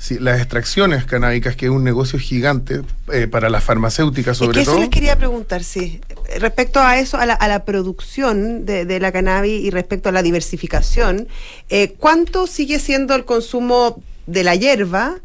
Sí, 0.00 0.16
las 0.20 0.38
extracciones 0.38 1.04
canábicas, 1.06 1.56
que 1.56 1.66
es 1.66 1.72
un 1.72 1.82
negocio 1.82 2.18
gigante 2.20 2.82
eh, 3.12 3.26
para 3.26 3.50
las 3.50 3.64
farmacéuticas, 3.64 4.32
Es 4.32 4.38
sobre 4.38 4.52
que 4.54 4.60
eso 4.62 4.70
todo. 4.72 4.80
les 4.80 4.90
quería 4.90 5.16
preguntar, 5.18 5.64
sí. 5.64 6.00
Respecto 6.38 6.78
a 6.80 6.98
eso, 7.00 7.16
a 7.18 7.26
la, 7.26 7.34
a 7.34 7.48
la 7.48 7.64
producción 7.64 8.64
de, 8.64 8.84
de 8.84 9.00
la 9.00 9.10
cannabis 9.10 9.60
y 9.64 9.70
respecto 9.70 10.08
a 10.08 10.12
la 10.12 10.22
diversificación, 10.22 11.26
eh, 11.68 11.94
¿cuánto 11.98 12.46
sigue 12.46 12.78
siendo 12.78 13.14
el 13.16 13.24
consumo 13.24 14.00
de 14.28 14.44
la 14.44 14.54
hierba? 14.54 15.16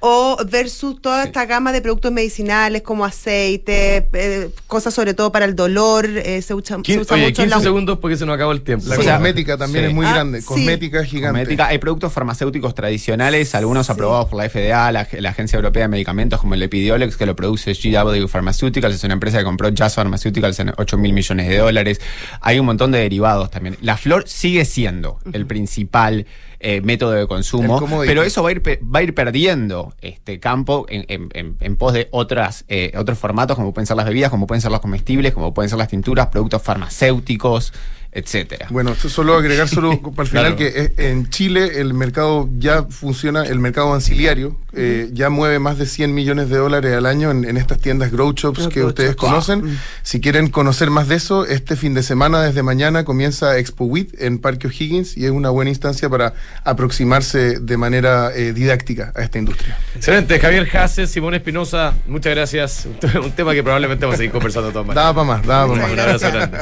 O 0.00 0.36
versus 0.48 1.00
toda 1.02 1.22
Sí. 1.22 1.28
esta 1.28 1.44
gama 1.46 1.72
de 1.72 1.80
productos 1.82 2.12
medicinales 2.12 2.82
como 2.82 3.04
aceite, 3.04 4.08
eh, 4.12 4.50
cosas 4.66 4.94
sobre 4.94 5.14
todo 5.14 5.32
para 5.32 5.44
el 5.44 5.56
dolor, 5.56 6.06
eh, 6.06 6.40
se 6.42 6.54
usa, 6.54 6.76
se 6.76 6.82
Quin- 6.82 7.00
usa 7.00 7.14
Oye, 7.16 7.24
mucho 7.26 7.42
en 7.42 7.46
15 7.48 7.56
la 7.56 7.60
segundos 7.60 7.98
porque 7.98 8.16
se 8.16 8.24
nos 8.26 8.34
acabó 8.34 8.52
el 8.52 8.62
tiempo. 8.62 8.86
La 8.88 8.96
cosmética 8.96 9.56
también 9.56 9.84
sí. 9.84 9.88
es 9.90 9.94
muy 9.94 10.06
Ah, 10.06 10.12
grande, 10.14 10.40
sí. 10.40 10.46
cosmética 10.46 11.04
gigante. 11.04 11.40
Cosmética. 11.40 11.66
Hay 11.68 11.78
productos 11.78 12.12
farmacéuticos 12.12 12.74
tradicionales, 12.74 13.54
algunos 13.54 13.86
Sí. 13.86 13.92
aprobados 13.92 14.26
por 14.26 14.38
la 14.38 14.44
FDA, 14.44 14.92
la, 14.92 15.08
la 15.18 15.30
Agencia 15.30 15.56
Europea 15.56 15.82
de 15.84 15.88
Medicamentos, 15.88 16.40
como 16.40 16.54
el 16.54 16.62
Epidiolex, 16.62 17.16
que 17.16 17.26
lo 17.26 17.34
produce 17.36 17.72
GW 17.74 18.28
Pharmaceuticals, 18.28 18.94
es 18.94 19.04
una 19.04 19.14
empresa 19.14 19.38
que 19.38 19.44
compró 19.44 19.68
Jazz 19.70 19.94
Pharmaceuticals 19.96 20.58
en 20.60 20.72
8 20.76 20.96
mil 20.98 21.12
millones 21.12 21.48
de 21.48 21.56
dólares. 21.58 22.00
Hay 22.40 22.58
un 22.58 22.66
montón 22.66 22.92
de 22.92 22.98
derivados 23.00 23.50
también. 23.50 23.76
La 23.80 23.96
flor 23.96 24.24
sigue 24.28 24.64
siendo 24.64 25.18
el 25.32 25.46
principal 25.46 26.26
eh, 26.60 26.80
método 26.80 27.12
de 27.12 27.26
consumo, 27.28 27.78
pero 28.08 28.22
eso 28.24 28.42
va 28.42 28.48
a 28.48 28.52
ir, 28.52 28.62
va 28.82 28.98
a 28.98 29.02
ir 29.02 29.14
perdiendo 29.14 29.94
este 30.00 30.40
campo 30.40 30.86
en, 30.88 31.04
en- 31.08 31.28
en- 31.34 31.56
en 31.60 31.76
pos 31.76 31.92
de 31.92 32.08
otras, 32.10 32.64
eh, 32.68 32.92
otros 32.96 33.18
formatos, 33.18 33.56
como 33.56 33.72
pueden 33.72 33.86
ser 33.86 33.96
las 33.96 34.06
bebidas, 34.06 34.30
como 34.30 34.46
pueden 34.46 34.60
ser 34.60 34.70
los 34.72 34.80
comestibles, 34.80 35.32
como 35.34 35.54
pueden 35.54 35.68
ser 35.68 35.78
las 35.78 35.88
tinturas, 35.88 36.26
productos 36.28 36.60
farmacéuticos. 36.62 37.72
Etcétera. 38.12 38.66
Bueno, 38.70 38.94
solo 38.94 39.36
agregar 39.36 39.68
solo 39.68 40.00
para 40.14 40.22
el 40.22 40.28
final 40.28 40.44
Claro. 40.44 40.56
que 40.56 40.66
eh, 40.66 41.10
en 41.10 41.28
Chile 41.30 41.80
el 41.80 41.94
mercado 41.94 42.48
ya 42.58 42.84
funciona, 42.84 43.44
el 43.44 43.58
mercado 43.58 43.92
anciliario 43.94 44.56
eh, 44.72 45.10
ya 45.12 45.28
mueve 45.30 45.58
más 45.58 45.78
de 45.78 45.86
100 45.86 46.14
millones 46.14 46.48
de 46.50 46.56
dólares 46.56 46.94
al 46.94 47.06
año 47.06 47.30
en, 47.30 47.44
en 47.44 47.56
estas 47.56 47.78
tiendas 47.78 48.10
Grow 48.12 48.32
Shops 48.32 48.68
que 48.68 48.80
grow 48.80 48.88
ustedes 48.88 49.10
shops. 49.10 49.20
conocen. 49.20 49.78
Si 50.02 50.20
quieren 50.20 50.48
conocer 50.50 50.90
más 50.90 51.08
de 51.08 51.16
eso, 51.16 51.44
este 51.46 51.74
fin 51.76 51.94
de 51.94 52.02
semana 52.02 52.42
desde 52.42 52.62
mañana 52.62 53.04
comienza 53.04 53.58
Expo 53.58 53.84
WIT 53.86 54.20
en 54.20 54.38
Parque 54.38 54.66
O'Higgins 54.68 55.16
y 55.16 55.24
es 55.24 55.30
una 55.30 55.50
buena 55.50 55.70
instancia 55.70 56.08
para 56.08 56.34
aproximarse 56.64 57.58
de 57.60 57.76
manera 57.76 58.30
eh, 58.34 58.52
didáctica 58.52 59.12
a 59.16 59.22
esta 59.22 59.38
industria. 59.38 59.76
Excelente, 59.96 60.38
Javier 60.38 60.68
Hases, 60.76 61.10
Simón 61.10 61.34
Espinosa, 61.34 61.94
muchas 62.06 62.34
gracias. 62.34 62.86
Un 63.22 63.32
tema 63.32 63.52
que 63.54 63.62
probablemente 63.62 64.04
vamos 64.04 64.14
a 64.14 64.18
seguir 64.18 64.32
conversando 64.32 64.68
maneras. 64.72 64.94
Daba 64.94 65.14
para 65.14 65.24
más, 65.38 65.46
daba 65.46 65.68
para 65.68 65.82
más. 65.82 65.92
Un 65.92 65.98
abrazo 66.00 66.30
grande. 66.30 66.58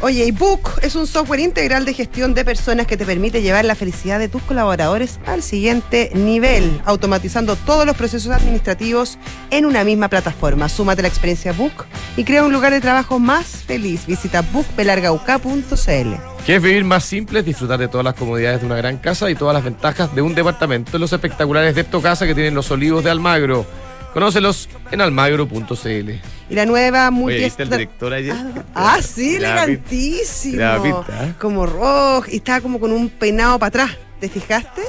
Oye, 0.00 0.24
y 0.26 0.30
Book 0.30 0.69
es 0.82 0.94
un 0.94 1.06
software 1.06 1.40
integral 1.40 1.84
de 1.84 1.94
gestión 1.94 2.34
de 2.34 2.44
personas 2.44 2.86
que 2.86 2.96
te 2.96 3.06
permite 3.06 3.42
llevar 3.42 3.64
la 3.64 3.74
felicidad 3.74 4.18
de 4.18 4.28
tus 4.28 4.42
colaboradores 4.42 5.20
al 5.26 5.42
siguiente 5.42 6.10
nivel, 6.14 6.80
automatizando 6.84 7.56
todos 7.56 7.86
los 7.86 7.96
procesos 7.96 8.32
administrativos 8.32 9.18
en 9.50 9.66
una 9.66 9.84
misma 9.84 10.08
plataforma. 10.08 10.68
Súmate 10.68 11.00
a 11.00 11.02
la 11.02 11.08
experiencia 11.08 11.52
Book 11.52 11.86
y 12.16 12.24
crea 12.24 12.44
un 12.44 12.52
lugar 12.52 12.72
de 12.72 12.80
trabajo 12.80 13.18
más 13.18 13.46
feliz. 13.46 14.06
Visita 14.06 14.42
bookbelargauca.cl. 14.42 16.14
¿Quieres 16.44 16.62
vivir 16.62 16.84
más 16.84 17.04
simple? 17.04 17.42
Disfrutar 17.42 17.78
de 17.78 17.88
todas 17.88 18.04
las 18.04 18.14
comodidades 18.14 18.60
de 18.60 18.66
una 18.66 18.76
gran 18.76 18.96
casa 18.96 19.30
y 19.30 19.34
todas 19.34 19.54
las 19.54 19.62
ventajas 19.62 20.14
de 20.14 20.22
un 20.22 20.34
departamento 20.34 20.96
en 20.96 21.02
los 21.02 21.12
espectaculares 21.12 21.74
de 21.74 21.84
Casa 21.84 22.26
que 22.26 22.34
tienen 22.34 22.54
los 22.54 22.70
olivos 22.70 23.04
de 23.04 23.10
Almagro. 23.10 23.66
Conócelos 24.12 24.68
en 24.90 25.00
almagro.cl. 25.00 26.10
Y 26.50 26.54
la 26.54 26.66
nueva 26.66 27.10
Oye, 27.10 27.36
ahí 27.36 27.44
está 27.44 27.62
el 27.62 27.68
multi 27.68 27.78
director 27.84 28.12
ayer. 28.12 28.34
Ah, 28.74 28.94
ah, 28.96 29.02
sí, 29.02 29.38
La 29.38 29.64
elegantísimo. 29.64 30.56
la 30.60 30.82
pinta, 30.82 31.26
¿eh? 31.26 31.34
Como 31.38 31.64
rojo. 31.66 32.24
Y 32.30 32.36
estaba 32.36 32.60
como 32.60 32.80
con 32.80 32.92
un 32.92 33.08
peinado 33.08 33.58
para 33.58 33.68
atrás. 33.68 33.90
¿Te 34.20 34.28
fijaste? 34.28 34.82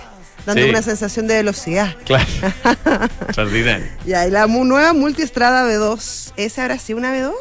Dando 0.45 0.63
Sí. 0.63 0.69
una 0.69 0.81
sensación 0.81 1.27
de 1.27 1.36
velocidad. 1.36 1.95
Claro. 2.05 2.25
Extraordinario. 3.27 3.86
Ya, 4.05 4.25
y 4.27 4.31
la 4.31 4.47
mu- 4.47 4.65
nueva 4.65 4.93
multiestrada 4.93 5.65
B2. 5.71 6.34
¿Esa 6.36 6.63
habrá 6.63 6.79
sido 6.79 6.97
una 6.97 7.13
B2? 7.13 7.31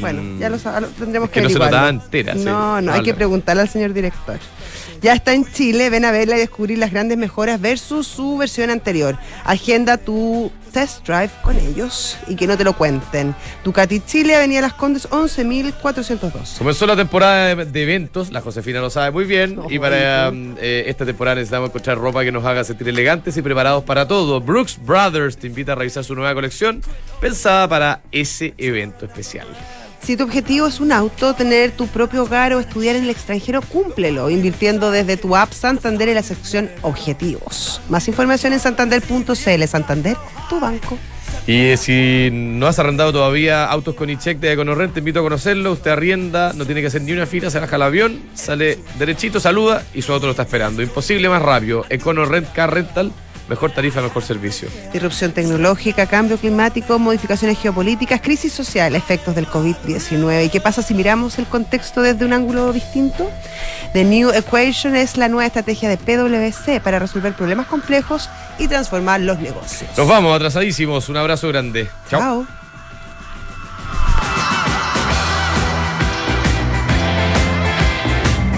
Bueno, 0.00 0.22
Mm. 0.22 0.38
ya 0.40 0.48
lo, 0.48 0.56
sab- 0.58 0.80
lo 0.80 0.88
tendremos 0.88 1.28
Es 1.28 1.34
que 1.34 1.40
que 1.40 1.44
no 1.44 1.50
se 1.50 1.58
notaba 1.58 1.88
entera, 1.90 2.32
sí. 2.34 2.40
No, 2.44 2.80
no, 2.80 2.92
hay 2.92 3.02
que 3.02 3.14
preguntarle 3.14 3.62
al 3.62 3.68
señor 3.68 3.92
director. 3.92 4.38
Ya 5.02 5.14
está 5.14 5.34
en 5.34 5.44
Chile, 5.44 5.90
ven 5.90 6.04
a 6.04 6.12
verla 6.12 6.36
y 6.36 6.38
descubrir 6.38 6.78
las 6.78 6.92
grandes 6.92 7.18
mejoras 7.18 7.60
versus 7.60 8.06
su 8.06 8.38
versión 8.38 8.70
anterior. 8.70 9.18
Agenda 9.44 9.96
tu 9.96 10.52
test 10.72 11.04
drive 11.04 11.30
con 11.42 11.56
ellos 11.58 12.16
y 12.28 12.36
que 12.36 12.46
no 12.46 12.56
te 12.56 12.62
lo 12.62 12.74
cuenten. 12.74 13.34
Ducati 13.64 13.98
Chile, 13.98 14.36
Avenida 14.36 14.60
Las 14.60 14.74
Condes, 14.74 15.10
11.402. 15.10 16.56
Comenzó 16.56 16.86
la 16.86 16.94
temporada 16.94 17.52
de, 17.52 17.64
de 17.64 17.82
eventos, 17.82 18.30
la 18.30 18.40
Josefina 18.40 18.80
lo 18.80 18.90
sabe 18.90 19.10
muy 19.10 19.24
bien, 19.24 19.58
y 19.68 19.80
para 19.80 20.30
um, 20.30 20.54
eh, 20.60 20.84
esta 20.86 21.04
temporada 21.04 21.34
necesitamos 21.34 21.70
encontrar 21.70 21.98
ropa 21.98 22.22
que 22.22 22.30
nos 22.30 22.44
haga 22.44 22.62
sentir 22.62 22.88
elegantes 22.88 23.36
y 23.36 23.42
preparados 23.42 23.82
para 23.82 24.06
todo. 24.06 24.40
Brooks 24.40 24.78
Brothers 24.84 25.36
te 25.36 25.48
invita 25.48 25.72
a 25.72 25.74
revisar 25.74 26.04
su 26.04 26.14
nueva 26.14 26.32
colección 26.32 26.80
pensada 27.20 27.66
para 27.68 28.02
ese 28.12 28.54
evento 28.56 29.06
especial. 29.06 29.48
Si 30.02 30.16
tu 30.16 30.24
objetivo 30.24 30.66
es 30.66 30.80
un 30.80 30.90
auto, 30.90 31.34
tener 31.34 31.70
tu 31.70 31.86
propio 31.86 32.24
hogar 32.24 32.52
o 32.54 32.58
estudiar 32.58 32.96
en 32.96 33.04
el 33.04 33.10
extranjero, 33.10 33.62
cúmplelo, 33.62 34.30
invirtiendo 34.30 34.90
desde 34.90 35.16
tu 35.16 35.36
app 35.36 35.52
Santander 35.52 36.08
en 36.08 36.16
la 36.16 36.24
sección 36.24 36.68
Objetivos. 36.82 37.80
Más 37.88 38.08
información 38.08 38.52
en 38.52 38.58
santander.cl. 38.58 39.64
Santander, 39.68 40.16
tu 40.50 40.58
banco. 40.58 40.98
Y 41.46 41.66
eh, 41.66 41.76
si 41.76 42.30
no 42.32 42.66
has 42.66 42.80
arrendado 42.80 43.12
todavía 43.12 43.64
autos 43.64 43.94
con 43.94 44.10
e-check 44.10 44.38
de 44.38 44.52
Econorrent, 44.52 44.92
te 44.92 44.98
invito 44.98 45.20
a 45.20 45.22
conocerlo. 45.22 45.70
Usted 45.70 45.92
arrienda, 45.92 46.52
no 46.52 46.66
tiene 46.66 46.80
que 46.80 46.88
hacer 46.88 47.02
ni 47.02 47.12
una 47.12 47.26
fila, 47.26 47.50
se 47.50 47.60
baja 47.60 47.76
al 47.76 47.82
avión, 47.82 48.20
sale 48.34 48.80
derechito, 48.98 49.38
saluda 49.38 49.84
y 49.94 50.02
su 50.02 50.12
auto 50.12 50.26
lo 50.26 50.32
está 50.32 50.42
esperando. 50.42 50.82
Imposible 50.82 51.28
más 51.28 51.42
rápido. 51.42 51.86
Econorrent 51.88 52.52
Car 52.52 52.74
Rental, 52.74 53.12
mejor 53.52 53.70
tarifa, 53.70 54.00
mejor 54.00 54.22
servicio. 54.22 54.70
Disrupción 54.94 55.32
tecnológica, 55.32 56.06
cambio 56.06 56.38
climático, 56.38 56.98
modificaciones 56.98 57.58
geopolíticas, 57.58 58.22
crisis 58.22 58.50
social, 58.50 58.96
efectos 58.96 59.34
del 59.34 59.46
COVID-19. 59.46 60.46
¿Y 60.46 60.48
qué 60.48 60.58
pasa 60.58 60.80
si 60.80 60.94
miramos 60.94 61.38
el 61.38 61.44
contexto 61.44 62.00
desde 62.00 62.24
un 62.24 62.32
ángulo 62.32 62.72
distinto? 62.72 63.30
The 63.92 64.04
New 64.04 64.30
Equation 64.30 64.96
es 64.96 65.18
la 65.18 65.28
nueva 65.28 65.44
estrategia 65.44 65.90
de 65.90 65.98
PwC 65.98 66.80
para 66.80 66.98
resolver 66.98 67.34
problemas 67.34 67.66
complejos 67.66 68.30
y 68.58 68.68
transformar 68.68 69.20
los 69.20 69.38
negocios. 69.38 69.90
Nos 69.98 70.08
vamos, 70.08 70.34
atrasadísimos. 70.34 71.10
Un 71.10 71.18
abrazo 71.18 71.48
grande. 71.48 71.90
Chao. 72.08 72.46